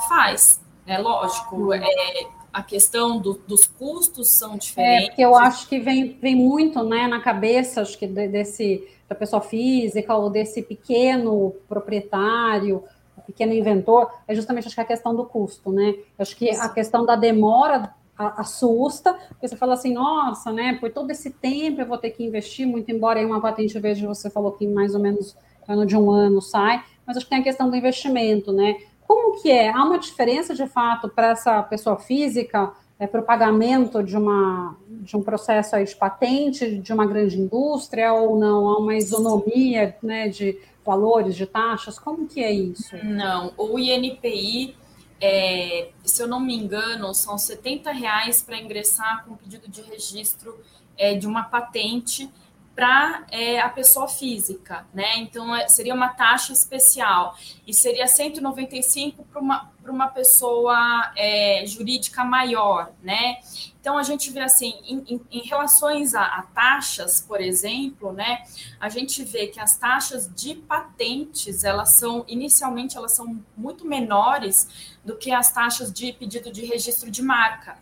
faz, 0.08 0.60
né? 0.86 0.98
Lógico, 0.98 1.74
é, 1.74 2.28
a 2.58 2.62
questão 2.62 3.18
do, 3.18 3.40
dos 3.46 3.66
custos 3.66 4.30
são 4.30 4.56
diferentes. 4.56 5.04
É, 5.04 5.06
porque 5.08 5.22
eu 5.22 5.36
acho 5.36 5.68
que 5.68 5.78
vem, 5.78 6.18
vem 6.20 6.34
muito 6.34 6.82
né, 6.82 7.06
na 7.06 7.20
cabeça, 7.20 7.82
acho 7.82 7.96
que 7.96 8.06
desse 8.06 8.86
da 9.08 9.14
pessoa 9.14 9.40
física 9.40 10.14
ou 10.14 10.28
desse 10.28 10.60
pequeno 10.62 11.54
proprietário 11.68 12.82
pequeno 13.26 13.52
inventor, 13.52 14.10
é 14.26 14.34
justamente 14.34 14.66
acho 14.66 14.74
que 14.74 14.80
a 14.80 14.86
questão 14.86 15.14
do 15.14 15.22
custo, 15.26 15.70
né? 15.70 15.94
Acho 16.18 16.34
que 16.34 16.48
a 16.48 16.68
questão 16.70 17.04
da 17.04 17.14
demora 17.14 17.94
assusta, 18.16 19.12
porque 19.28 19.46
você 19.46 19.54
fala 19.54 19.74
assim, 19.74 19.92
nossa, 19.92 20.50
né, 20.50 20.78
por 20.80 20.90
todo 20.90 21.10
esse 21.10 21.30
tempo 21.30 21.82
eu 21.82 21.86
vou 21.86 21.98
ter 21.98 22.10
que 22.10 22.24
investir, 22.24 22.66
muito 22.66 22.90
embora 22.90 23.20
aí 23.20 23.26
uma 23.26 23.40
patente 23.40 23.78
verde 23.78 24.06
você 24.06 24.30
falou 24.30 24.52
que 24.52 24.66
mais 24.66 24.94
ou 24.94 25.00
menos 25.00 25.36
ano 25.68 25.84
de 25.84 25.94
um 25.94 26.10
ano 26.10 26.40
sai, 26.40 26.82
mas 27.06 27.16
acho 27.16 27.26
que 27.26 27.30
tem 27.30 27.40
a 27.40 27.44
questão 27.44 27.68
do 27.70 27.76
investimento, 27.76 28.50
né? 28.50 28.76
Como 29.08 29.40
que 29.40 29.50
é? 29.50 29.70
Há 29.70 29.82
uma 29.84 29.98
diferença 29.98 30.54
de 30.54 30.66
fato 30.66 31.08
para 31.08 31.28
essa 31.28 31.62
pessoa 31.62 31.98
física 31.98 32.74
é, 32.98 33.06
para 33.06 33.22
o 33.22 33.24
pagamento 33.24 34.02
de, 34.02 34.14
uma, 34.14 34.76
de 34.86 35.16
um 35.16 35.22
processo 35.22 35.74
aí 35.74 35.86
de 35.86 35.96
patente 35.96 36.76
de 36.78 36.92
uma 36.92 37.06
grande 37.06 37.40
indústria 37.40 38.12
ou 38.12 38.38
não? 38.38 38.68
Há 38.68 38.78
uma 38.78 38.94
isonomia 38.94 39.96
né, 40.02 40.28
de 40.28 40.60
valores, 40.84 41.34
de 41.34 41.46
taxas? 41.46 41.98
Como 41.98 42.28
que 42.28 42.44
é 42.44 42.52
isso? 42.52 42.94
Não, 43.02 43.54
o 43.56 43.78
INPI, 43.78 44.76
é, 45.22 45.88
se 46.04 46.22
eu 46.22 46.28
não 46.28 46.38
me 46.38 46.54
engano, 46.54 47.14
são 47.14 47.38
70 47.38 47.90
reais 47.90 48.42
para 48.42 48.58
ingressar 48.58 49.24
com 49.24 49.34
pedido 49.36 49.70
de 49.70 49.80
registro 49.80 50.54
é, 50.98 51.14
de 51.14 51.26
uma 51.26 51.44
patente 51.44 52.30
para 52.78 53.26
é, 53.32 53.58
a 53.58 53.68
pessoa 53.68 54.06
física, 54.06 54.86
né? 54.94 55.16
Então 55.16 55.52
é, 55.52 55.66
seria 55.66 55.92
uma 55.92 56.10
taxa 56.10 56.52
especial 56.52 57.36
e 57.66 57.74
seria 57.74 58.06
195 58.06 59.24
para 59.24 59.40
uma, 59.40 59.72
uma 59.84 60.06
pessoa 60.06 61.12
é, 61.16 61.64
jurídica 61.66 62.22
maior, 62.22 62.92
né? 63.02 63.40
Então 63.80 63.98
a 63.98 64.04
gente 64.04 64.30
vê 64.30 64.38
assim, 64.38 64.74
em, 64.84 65.04
em, 65.08 65.20
em 65.28 65.40
relações 65.48 66.14
a, 66.14 66.22
a, 66.22 66.42
taxas, 66.42 67.20
por 67.20 67.40
exemplo, 67.40 68.12
né? 68.12 68.44
A 68.78 68.88
gente 68.88 69.24
vê 69.24 69.48
que 69.48 69.58
as 69.58 69.76
taxas 69.76 70.32
de 70.32 70.54
patentes 70.54 71.64
elas 71.64 71.98
são 71.98 72.24
inicialmente 72.28 72.96
elas 72.96 73.12
são 73.12 73.42
muito 73.56 73.84
menores 73.84 74.94
do 75.04 75.16
que 75.16 75.32
as 75.32 75.52
taxas 75.52 75.92
de 75.92 76.12
pedido 76.12 76.52
de 76.52 76.64
registro 76.64 77.10
de 77.10 77.22
marca, 77.22 77.76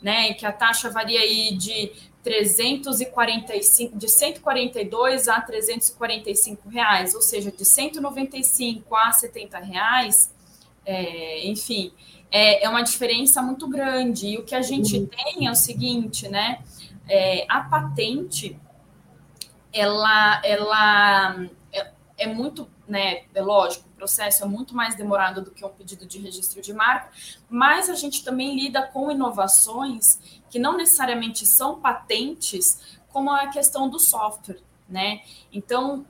né? 0.00 0.32
Que 0.32 0.46
a 0.46 0.52
taxa 0.52 0.88
varia 0.88 1.20
aí 1.20 1.54
de 1.58 1.92
345, 2.22 3.96
de 3.96 4.08
142 4.08 5.28
a 5.28 5.40
345 5.40 6.68
reais, 6.68 7.14
ou 7.14 7.22
seja, 7.22 7.50
de 7.50 7.64
195 7.64 8.94
a 8.94 9.12
70 9.12 9.58
reais, 9.58 10.32
é, 10.84 11.46
enfim, 11.46 11.92
é, 12.30 12.64
é, 12.64 12.68
uma 12.68 12.82
diferença 12.82 13.42
muito 13.42 13.68
grande. 13.68 14.28
E 14.28 14.38
o 14.38 14.44
que 14.44 14.54
a 14.54 14.62
gente 14.62 14.98
uhum. 14.98 15.06
tem 15.06 15.46
é 15.46 15.50
o 15.50 15.54
seguinte, 15.54 16.28
né? 16.28 16.62
É, 17.08 17.44
a 17.48 17.60
patente, 17.60 18.58
ela, 19.72 20.40
ela 20.44 21.46
é, 21.72 21.90
é 22.18 22.26
muito, 22.26 22.68
né? 22.86 23.22
É 23.34 23.42
lógico, 23.42 23.84
processo 24.00 24.42
é 24.42 24.46
muito 24.46 24.74
mais 24.74 24.94
demorado 24.94 25.42
do 25.42 25.50
que 25.50 25.62
um 25.62 25.68
pedido 25.68 26.06
de 26.06 26.18
registro 26.18 26.62
de 26.62 26.72
marca, 26.72 27.10
mas 27.50 27.90
a 27.90 27.94
gente 27.94 28.24
também 28.24 28.58
lida 28.58 28.80
com 28.82 29.10
inovações 29.10 30.40
que 30.48 30.58
não 30.58 30.78
necessariamente 30.78 31.46
são 31.46 31.78
patentes, 31.78 32.98
como 33.12 33.30
a 33.30 33.48
questão 33.48 33.90
do 33.90 34.00
software, 34.00 34.62
né? 34.88 35.20
Então, 35.52 36.06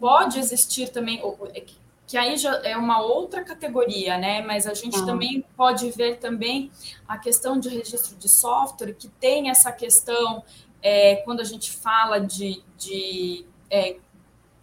pode 0.00 0.40
existir 0.40 0.88
também, 0.88 1.22
é 1.54 1.64
que 2.04 2.16
aí 2.18 2.36
já 2.36 2.56
é 2.64 2.76
uma 2.76 3.00
outra 3.00 3.44
categoria, 3.44 4.18
né? 4.18 4.42
Mas 4.42 4.66
a 4.66 4.74
gente 4.74 4.98
ah. 4.98 5.06
também 5.06 5.44
pode 5.56 5.88
ver 5.92 6.18
também 6.18 6.68
a 7.06 7.16
questão 7.16 7.60
de 7.60 7.68
registro 7.68 8.16
de 8.16 8.28
software, 8.28 8.94
que 8.94 9.06
tem 9.08 9.50
essa 9.50 9.70
questão, 9.70 10.42
é, 10.82 11.16
quando 11.24 11.38
a 11.38 11.44
gente 11.44 11.70
fala 11.70 12.18
de, 12.18 12.60
de 12.76 13.46
é, 13.70 13.98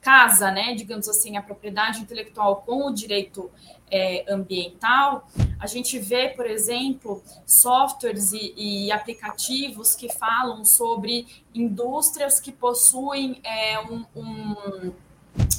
casa, 0.07 0.49
né? 0.51 0.73
Digamos 0.73 1.09
assim, 1.09 1.35
a 1.35 1.41
propriedade 1.41 1.99
intelectual 1.99 2.63
com 2.65 2.87
o 2.87 2.93
direito 2.93 3.51
é, 3.91 4.23
ambiental, 4.33 5.27
a 5.59 5.67
gente 5.67 5.99
vê, 5.99 6.29
por 6.29 6.45
exemplo, 6.45 7.21
softwares 7.45 8.31
e, 8.31 8.53
e, 8.55 8.89
aplicativos 8.89 9.95
que 9.95 10.07
falam 10.07 10.63
sobre 10.63 11.27
indústrias 11.53 12.39
que 12.39 12.53
possuem 12.53 13.41
é, 13.43 13.81
um, 13.81 14.05
um, 14.15 14.93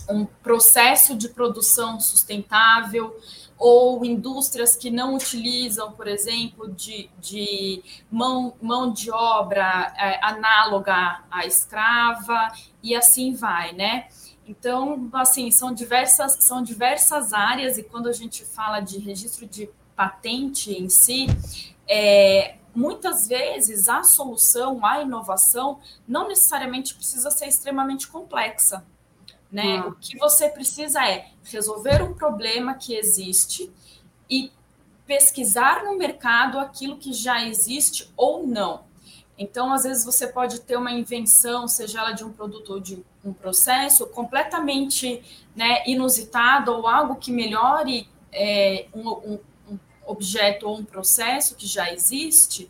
um 0.09 0.25
processo 0.43 1.15
de 1.15 1.29
produção 1.29 2.01
sustentável 2.01 3.21
ou 3.59 4.03
indústrias 4.03 4.77
que 4.77 4.91
não 4.91 5.15
utilizam, 5.15 5.93
por 5.93 6.09
exemplo, 6.09 6.73
de, 6.73 7.11
de 7.21 7.83
mão, 8.11 8.55
mão 8.63 8.91
de 8.91 9.11
obra 9.11 9.93
é, 9.99 10.25
análoga 10.25 11.23
à 11.31 11.45
escrava, 11.45 12.51
e 12.83 12.95
assim 12.95 13.35
vai, 13.35 13.73
né? 13.73 14.09
Então, 14.49 15.11
assim, 15.13 15.51
são 15.51 15.75
diversas, 15.75 16.43
são 16.45 16.63
diversas 16.63 17.35
áreas, 17.35 17.77
e 17.77 17.83
quando 17.83 18.09
a 18.09 18.13
gente 18.13 18.47
fala 18.47 18.81
de 18.81 18.99
registro 18.99 19.47
de 19.47 19.69
patente 19.95 20.73
em 20.73 20.89
si, 20.89 21.27
é, 21.87 22.57
muitas 22.75 23.29
vezes 23.29 23.91
a 23.91 24.03
solução, 24.03 24.85
a 24.87 25.03
inovação, 25.03 25.81
não 26.07 26.29
necessariamente 26.29 26.95
precisa 26.95 27.31
ser 27.31 27.47
extremamente 27.47 28.09
complexa. 28.09 28.87
Né? 29.53 29.83
Hum. 29.83 29.89
O 29.89 29.95
que 29.97 30.17
você 30.17 30.49
precisa 30.49 31.07
é 31.07 31.29
resolver 31.45 32.03
um 32.03 32.15
problema 32.15 32.73
que 32.73 32.95
existe 32.95 33.71
e 34.31 34.51
pesquisar 35.07 35.85
no 35.85 35.99
mercado 35.99 36.59
aquilo 36.59 36.97
que 36.97 37.13
já 37.13 37.45
existe 37.47 38.11
ou 38.17 38.47
não. 38.47 38.88
Então, 39.39 39.73
às 39.73 39.85
vezes, 39.85 40.05
você 40.05 40.27
pode 40.27 40.61
ter 40.63 40.77
uma 40.77 40.91
invenção, 40.91 41.69
seja 41.69 42.01
ela 42.01 42.13
de 42.13 42.25
um 42.25 42.33
produto 42.33 42.73
ou 42.73 42.81
de 42.81 43.05
um 43.25 43.33
processo, 43.33 44.07
completamente 44.09 45.23
né, 45.55 45.85
inusitado 45.87 46.73
ou 46.73 46.89
algo 46.89 47.17
que 47.17 47.31
melhore 47.31 48.09
é, 48.33 48.87
um, 48.93 49.09
um, 49.09 49.39
um 49.71 49.79
objeto 50.05 50.69
ou 50.69 50.79
um 50.79 50.85
processo 50.85 51.55
que 51.55 51.67
já 51.67 51.93
existe, 51.93 52.69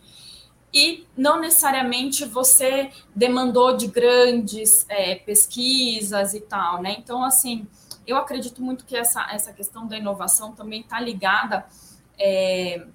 e 0.72 1.06
não 1.16 1.40
necessariamente 1.40 2.26
você 2.26 2.90
demandou 3.14 3.74
de 3.74 3.86
grandes 3.86 4.84
é, 4.90 5.14
pesquisas 5.14 6.34
e 6.34 6.40
tal, 6.40 6.82
né? 6.82 6.96
Então, 6.98 7.24
assim, 7.24 7.66
eu 8.06 8.18
acredito 8.18 8.62
muito 8.62 8.84
que 8.84 8.94
essa, 8.94 9.26
essa 9.32 9.52
questão 9.52 9.86
da 9.86 9.96
inovação 9.96 10.52
também 10.52 10.82
está 10.82 11.00
ligada 11.00 11.66
é, 12.18 12.86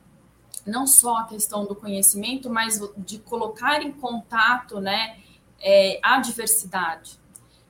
não 0.65 0.87
só 0.87 1.17
a 1.17 1.23
questão 1.25 1.65
do 1.65 1.75
conhecimento, 1.75 2.49
mas 2.49 2.79
de 2.97 3.19
colocar 3.19 3.81
em 3.81 3.91
contato 3.91 4.79
né, 4.79 5.17
é, 5.59 5.99
a 6.01 6.19
diversidade. 6.19 7.19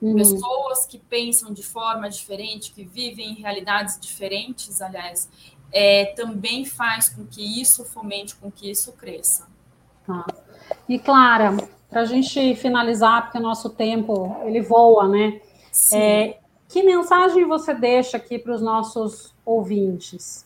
Uhum. 0.01 0.15
Pessoas 0.15 0.85
que 0.85 0.97
pensam 0.97 1.53
de 1.53 1.63
forma 1.63 2.09
diferente, 2.09 2.71
que 2.73 2.83
vivem 2.83 3.31
em 3.31 3.35
realidades 3.35 3.99
diferentes, 3.99 4.81
aliás, 4.81 5.29
é, 5.71 6.13
também 6.15 6.65
faz 6.65 7.09
com 7.09 7.25
que 7.25 7.61
isso 7.61 7.85
fomente, 7.85 8.35
com 8.35 8.51
que 8.51 8.69
isso 8.69 8.91
cresça. 8.93 9.47
Tá. 10.05 10.25
E 10.87 10.99
Clara, 10.99 11.55
para 11.89 12.01
a 12.01 12.05
gente 12.05 12.55
finalizar, 12.55 13.23
porque 13.23 13.37
o 13.37 13.41
nosso 13.41 13.69
tempo 13.69 14.37
ele 14.43 14.61
voa, 14.61 15.07
né? 15.07 15.41
É, 15.91 16.37
que 16.67 16.83
mensagem 16.83 17.47
você 17.47 17.73
deixa 17.73 18.17
aqui 18.17 18.37
para 18.37 18.53
os 18.53 18.61
nossos 18.61 19.33
ouvintes? 19.45 20.45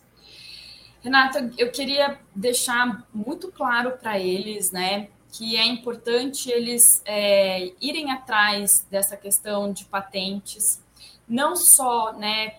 Renata, 1.08 1.50
eu 1.58 1.72
queria 1.72 2.20
deixar 2.36 3.08
muito 3.14 3.50
claro 3.50 3.92
para 3.92 4.20
eles, 4.20 4.72
né, 4.72 5.08
que 5.32 5.56
é 5.56 5.66
importante 5.66 6.52
eles 6.52 7.02
é, 7.06 7.72
irem 7.80 8.12
atrás 8.12 8.86
dessa 8.92 9.16
questão 9.16 9.72
de 9.72 9.86
patentes, 9.86 10.84
não 11.26 11.56
só, 11.56 12.12
né, 12.12 12.56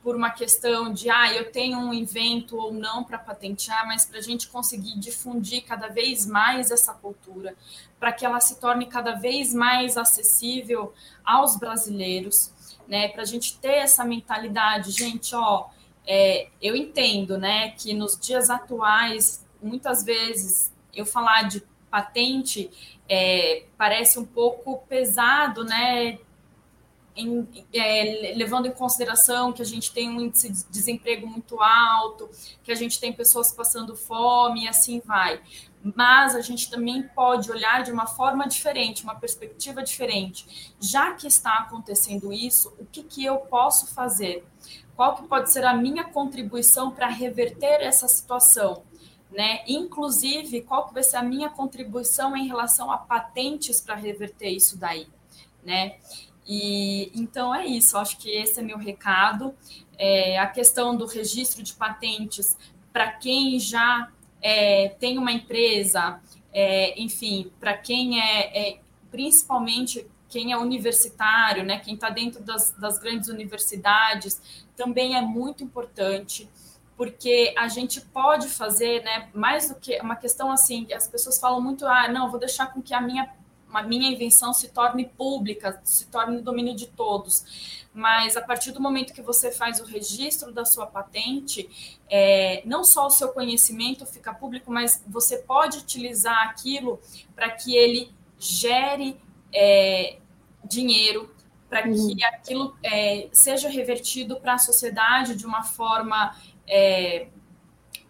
por 0.00 0.14
uma 0.14 0.30
questão 0.30 0.92
de, 0.92 1.10
ah, 1.10 1.34
eu 1.34 1.50
tenho 1.50 1.76
um 1.76 1.92
invento 1.92 2.56
ou 2.56 2.72
não 2.72 3.02
para 3.02 3.18
patentear, 3.18 3.84
mas 3.84 4.06
para 4.06 4.18
a 4.18 4.22
gente 4.22 4.46
conseguir 4.46 4.96
difundir 4.96 5.64
cada 5.64 5.88
vez 5.88 6.24
mais 6.24 6.70
essa 6.70 6.94
cultura, 6.94 7.56
para 7.98 8.12
que 8.12 8.24
ela 8.24 8.38
se 8.38 8.60
torne 8.60 8.86
cada 8.86 9.14
vez 9.14 9.52
mais 9.52 9.96
acessível 9.96 10.94
aos 11.24 11.56
brasileiros, 11.56 12.52
né, 12.86 13.08
para 13.08 13.22
a 13.22 13.26
gente 13.26 13.58
ter 13.58 13.78
essa 13.78 14.04
mentalidade, 14.04 14.92
gente, 14.92 15.34
ó, 15.34 15.66
é, 16.06 16.48
eu 16.60 16.74
entendo, 16.74 17.36
né, 17.38 17.70
que 17.70 17.92
nos 17.94 18.18
dias 18.18 18.50
atuais, 18.50 19.44
muitas 19.62 20.04
vezes, 20.04 20.72
eu 20.94 21.04
falar 21.04 21.42
de 21.48 21.62
patente 21.90 22.70
é, 23.08 23.64
parece 23.76 24.18
um 24.18 24.24
pouco 24.24 24.78
pesado, 24.88 25.64
né, 25.64 26.18
em, 27.18 27.48
é, 27.74 28.32
levando 28.36 28.66
em 28.66 28.70
consideração 28.70 29.52
que 29.52 29.60
a 29.60 29.64
gente 29.64 29.92
tem 29.92 30.08
um 30.08 30.20
índice 30.20 30.52
de 30.52 30.64
desemprego 30.70 31.26
muito 31.26 31.60
alto, 31.60 32.30
que 32.62 32.70
a 32.70 32.74
gente 32.76 33.00
tem 33.00 33.12
pessoas 33.12 33.50
passando 33.50 33.96
fome 33.96 34.64
e 34.64 34.68
assim 34.68 35.02
vai. 35.04 35.40
Mas 35.82 36.34
a 36.34 36.40
gente 36.40 36.70
também 36.70 37.02
pode 37.02 37.50
olhar 37.50 37.82
de 37.82 37.90
uma 37.90 38.06
forma 38.06 38.46
diferente, 38.46 39.02
uma 39.02 39.14
perspectiva 39.14 39.82
diferente. 39.82 40.74
Já 40.80 41.12
que 41.12 41.26
está 41.26 41.58
acontecendo 41.58 42.32
isso, 42.32 42.72
o 42.78 42.86
que, 42.86 43.02
que 43.02 43.24
eu 43.24 43.38
posso 43.38 43.86
fazer? 43.88 44.44
Qual 44.98 45.14
que 45.14 45.28
pode 45.28 45.52
ser 45.52 45.64
a 45.64 45.72
minha 45.72 46.02
contribuição 46.02 46.90
para 46.90 47.06
reverter 47.06 47.80
essa 47.82 48.08
situação, 48.08 48.82
né? 49.30 49.60
Inclusive, 49.68 50.62
qual 50.62 50.88
que 50.88 50.94
vai 50.94 51.04
ser 51.04 51.18
a 51.18 51.22
minha 51.22 51.48
contribuição 51.48 52.36
em 52.36 52.48
relação 52.48 52.90
a 52.90 52.98
patentes 52.98 53.80
para 53.80 53.94
reverter 53.94 54.50
isso 54.50 54.76
daí, 54.76 55.06
né? 55.64 55.98
E 56.44 57.12
então 57.14 57.54
é 57.54 57.64
isso, 57.64 57.96
acho 57.96 58.18
que 58.18 58.28
esse 58.28 58.58
é 58.58 58.62
meu 58.62 58.76
recado. 58.76 59.54
É, 59.96 60.36
a 60.36 60.48
questão 60.48 60.96
do 60.96 61.06
registro 61.06 61.62
de 61.62 61.74
patentes 61.74 62.56
para 62.92 63.12
quem 63.12 63.60
já 63.60 64.10
é, 64.42 64.88
tem 64.98 65.16
uma 65.16 65.30
empresa, 65.30 66.20
é, 66.52 67.00
enfim, 67.00 67.52
para 67.60 67.78
quem 67.78 68.20
é, 68.20 68.70
é 68.70 68.80
principalmente 69.12 70.04
quem 70.28 70.52
é 70.52 70.58
universitário, 70.58 71.64
né, 71.64 71.78
quem 71.78 71.94
está 71.94 72.10
dentro 72.10 72.42
das, 72.42 72.70
das, 72.72 72.98
grandes 72.98 73.28
universidades, 73.28 74.40
também 74.76 75.16
é 75.16 75.20
muito 75.20 75.64
importante, 75.64 76.48
porque 76.96 77.54
a 77.56 77.68
gente 77.68 78.00
pode 78.00 78.48
fazer, 78.48 79.02
né, 79.02 79.28
mais 79.32 79.68
do 79.68 79.76
que 79.76 79.98
uma 80.00 80.16
questão 80.16 80.50
assim, 80.50 80.86
as 80.92 81.08
pessoas 81.08 81.38
falam 81.40 81.60
muito, 81.60 81.86
ah, 81.86 82.08
não, 82.08 82.30
vou 82.30 82.38
deixar 82.38 82.66
com 82.72 82.82
que 82.82 82.92
a 82.92 83.00
minha 83.00 83.32
a 83.72 83.82
minha 83.82 84.10
invenção 84.10 84.52
se 84.52 84.68
torne 84.68 85.04
pública, 85.04 85.80
se 85.84 86.06
torne 86.06 86.40
domínio 86.40 86.74
de 86.74 86.86
todos. 86.86 87.86
Mas 87.92 88.36
a 88.36 88.40
partir 88.40 88.72
do 88.72 88.80
momento 88.80 89.12
que 89.12 89.22
você 89.22 89.50
faz 89.50 89.80
o 89.80 89.84
registro 89.84 90.52
da 90.52 90.64
sua 90.64 90.86
patente, 90.86 91.68
é, 92.08 92.62
não 92.64 92.84
só 92.84 93.06
o 93.06 93.10
seu 93.10 93.28
conhecimento 93.28 94.06
fica 94.06 94.32
público, 94.32 94.70
mas 94.70 95.02
você 95.06 95.38
pode 95.38 95.78
utilizar 95.78 96.48
aquilo 96.48 96.98
para 97.34 97.50
que 97.50 97.76
ele 97.76 98.10
gere 98.38 99.20
é, 99.52 100.18
dinheiro, 100.64 101.34
para 101.68 101.82
que 101.82 101.90
uhum. 101.90 102.16
aquilo 102.32 102.76
é, 102.82 103.28
seja 103.32 103.68
revertido 103.68 104.40
para 104.40 104.54
a 104.54 104.58
sociedade 104.58 105.36
de 105.36 105.44
uma 105.44 105.62
forma 105.62 106.34
é, 106.66 107.28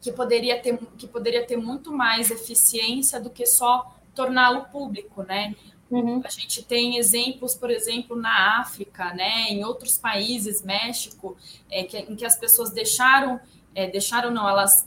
que, 0.01 0.12
poderia 0.12 0.61
ter, 0.61 0.79
que 0.96 1.07
poderia 1.07 1.44
ter 1.44 1.57
muito 1.57 1.92
mais 1.92 2.31
eficiência 2.31 3.20
do 3.20 3.31
que 3.31 3.46
só 3.46 3.94
torná-lo 4.14 4.66
público, 4.66 5.22
né? 5.22 5.55
Uhum. 5.90 6.20
A 6.24 6.29
gente 6.29 6.62
tem 6.62 6.98
exemplos, 6.98 7.55
por 7.55 7.70
exemplo, 7.70 8.14
na 8.14 8.61
África, 8.61 9.14
né, 9.14 9.48
em 9.48 9.64
outros 9.64 9.96
países, 9.96 10.62
México, 10.62 11.37
é, 11.70 11.83
que, 11.83 11.96
em 11.96 12.14
que 12.14 12.27
as 12.27 12.37
pessoas 12.37 12.70
deixaram, 12.70 13.40
é, 13.74 13.87
deixaram 13.87 14.31
não, 14.31 14.46
elas 14.46 14.87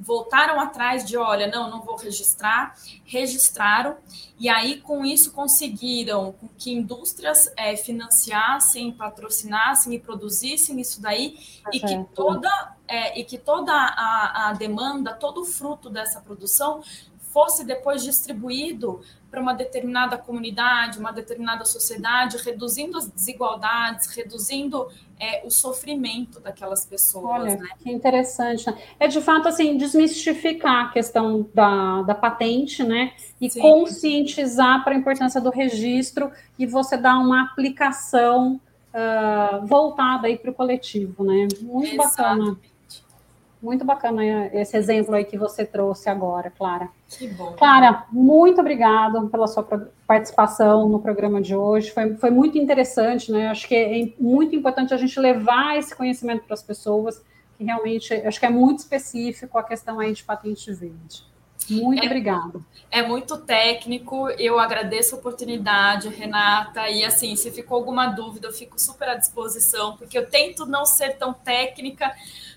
voltaram 0.00 0.58
atrás 0.58 1.04
de, 1.04 1.16
olha, 1.16 1.46
não, 1.46 1.70
não 1.70 1.82
vou 1.82 1.96
registrar, 1.96 2.74
registraram, 3.04 3.96
e 4.38 4.48
aí 4.48 4.80
com 4.80 5.04
isso 5.04 5.32
conseguiram 5.32 6.34
que 6.56 6.72
indústrias 6.72 7.52
é, 7.56 7.76
financiassem, 7.76 8.92
patrocinassem 8.92 9.94
e 9.94 9.98
produzissem 10.00 10.80
isso 10.80 11.00
daí, 11.02 11.38
e, 11.72 11.80
que 11.80 12.04
toda, 12.14 12.50
é, 12.88 13.20
e 13.20 13.24
que 13.24 13.36
toda 13.36 13.72
a, 13.72 14.48
a 14.48 14.52
demanda, 14.54 15.12
todo 15.12 15.42
o 15.42 15.44
fruto 15.44 15.90
dessa 15.90 16.20
produção 16.20 16.82
fosse 17.32 17.64
depois 17.64 18.02
distribuído 18.02 19.00
para 19.30 19.40
uma 19.40 19.54
determinada 19.54 20.18
comunidade, 20.18 20.98
uma 20.98 21.12
determinada 21.12 21.64
sociedade, 21.64 22.36
reduzindo 22.38 22.98
as 22.98 23.08
desigualdades, 23.08 24.08
reduzindo 24.14 24.88
é, 25.20 25.46
o 25.46 25.50
sofrimento 25.50 26.40
daquelas 26.40 26.84
pessoas. 26.84 27.42
Olha, 27.42 27.56
né? 27.56 27.68
que 27.78 27.90
interessante. 27.90 28.66
Né? 28.66 28.76
É 28.98 29.06
de 29.06 29.20
fato 29.20 29.46
assim 29.48 29.76
desmistificar 29.76 30.86
a 30.86 30.88
questão 30.88 31.48
da, 31.54 32.02
da 32.02 32.14
patente, 32.14 32.82
né? 32.82 33.12
E 33.40 33.48
Sim. 33.48 33.60
conscientizar 33.60 34.82
para 34.82 34.94
a 34.94 34.98
importância 34.98 35.40
do 35.40 35.50
registro 35.50 36.32
e 36.58 36.66
você 36.66 36.96
dar 36.96 37.18
uma 37.18 37.42
aplicação 37.42 38.60
uh, 38.94 39.66
voltada 39.66 40.26
aí 40.26 40.36
para 40.36 40.50
o 40.50 40.54
coletivo, 40.54 41.22
né? 41.22 41.46
Muito 41.60 41.94
Exato. 41.94 42.16
bacana. 42.16 42.58
Muito 43.62 43.84
bacana 43.84 44.24
esse 44.54 44.76
exemplo 44.76 45.14
aí 45.14 45.24
que 45.24 45.36
você 45.36 45.66
trouxe 45.66 46.08
agora, 46.08 46.50
Clara. 46.50 46.88
Que 47.08 47.28
bom. 47.28 47.52
Clara, 47.52 48.06
muito 48.10 48.60
obrigado 48.60 49.28
pela 49.28 49.46
sua 49.46 49.62
participação 50.06 50.88
no 50.88 50.98
programa 50.98 51.42
de 51.42 51.54
hoje. 51.54 51.90
Foi, 51.90 52.16
foi 52.16 52.30
muito 52.30 52.56
interessante, 52.56 53.30
né? 53.30 53.48
Acho 53.48 53.68
que 53.68 53.74
é 53.74 54.12
muito 54.18 54.56
importante 54.56 54.94
a 54.94 54.96
gente 54.96 55.18
levar 55.20 55.76
esse 55.76 55.94
conhecimento 55.94 56.44
para 56.44 56.54
as 56.54 56.62
pessoas, 56.62 57.22
que 57.58 57.64
realmente 57.64 58.14
acho 58.14 58.40
que 58.40 58.46
é 58.46 58.50
muito 58.50 58.78
específico 58.78 59.58
a 59.58 59.62
questão 59.62 60.00
aí 60.00 60.12
de 60.12 60.24
patente 60.24 60.72
verde. 60.72 61.29
Muito 61.70 62.02
é, 62.02 62.06
obrigada. 62.06 62.60
É 62.90 63.02
muito 63.02 63.38
técnico, 63.38 64.28
eu 64.30 64.58
agradeço 64.58 65.14
a 65.14 65.18
oportunidade, 65.18 66.08
Renata, 66.08 66.88
e 66.88 67.04
assim, 67.04 67.36
se 67.36 67.50
ficou 67.50 67.78
alguma 67.78 68.06
dúvida, 68.06 68.48
eu 68.48 68.52
fico 68.52 68.80
super 68.80 69.08
à 69.08 69.14
disposição, 69.14 69.96
porque 69.96 70.18
eu 70.18 70.28
tento 70.28 70.66
não 70.66 70.84
ser 70.84 71.16
tão 71.16 71.32
técnica, 71.32 72.12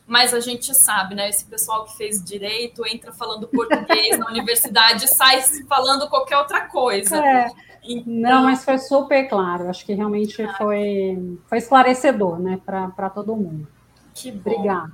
mas 0.07 0.33
a 0.33 0.39
gente 0.39 0.73
sabe, 0.73 1.15
né? 1.15 1.29
Esse 1.29 1.45
pessoal 1.45 1.85
que 1.85 1.95
fez 1.95 2.23
direito 2.23 2.85
entra 2.87 3.13
falando 3.13 3.47
português 3.47 4.17
na 4.17 4.27
universidade 4.31 5.07
sai 5.07 5.41
falando 5.67 6.09
qualquer 6.09 6.37
outra 6.37 6.61
coisa. 6.67 7.17
É. 7.17 7.47
Então... 7.83 8.13
Não, 8.13 8.43
mas 8.43 8.63
foi 8.63 8.77
super 8.77 9.27
claro. 9.27 9.69
Acho 9.69 9.85
que 9.85 9.93
realmente 9.93 10.41
ah. 10.41 10.53
foi, 10.57 11.37
foi 11.47 11.57
esclarecedor, 11.57 12.39
né, 12.39 12.59
para 12.65 13.09
todo 13.09 13.35
mundo. 13.35 13.67
Que 14.13 14.31
bom. 14.31 14.51
Obrigada. 14.51 14.91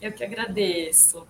Eu 0.00 0.12
que 0.12 0.22
agradeço. 0.22 1.26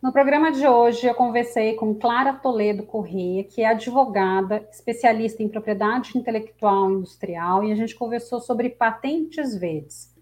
No 0.00 0.12
programa 0.12 0.52
de 0.52 0.64
hoje, 0.64 1.08
eu 1.08 1.14
conversei 1.14 1.74
com 1.74 1.92
Clara 1.92 2.32
Toledo 2.32 2.84
Correia, 2.84 3.42
que 3.42 3.62
é 3.62 3.66
advogada, 3.66 4.64
especialista 4.70 5.42
em 5.42 5.48
propriedade 5.48 6.16
intelectual 6.16 6.92
industrial, 6.92 7.64
e 7.64 7.72
a 7.72 7.74
gente 7.74 7.96
conversou 7.96 8.38
sobre 8.40 8.68
patentes 8.68 9.56
verdes. 9.56 10.14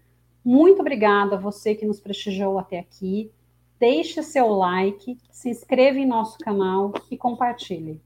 Muito 0.43 0.81
obrigada 0.81 1.35
a 1.35 1.39
você 1.39 1.75
que 1.75 1.85
nos 1.85 1.99
prestigiou 1.99 2.57
até 2.57 2.79
aqui. 2.79 3.31
Deixe 3.79 4.23
seu 4.23 4.47
like, 4.47 5.15
se 5.29 5.47
inscreva 5.47 5.99
em 5.99 6.07
nosso 6.07 6.39
canal 6.39 6.91
e 7.11 7.15
compartilhe. 7.15 8.01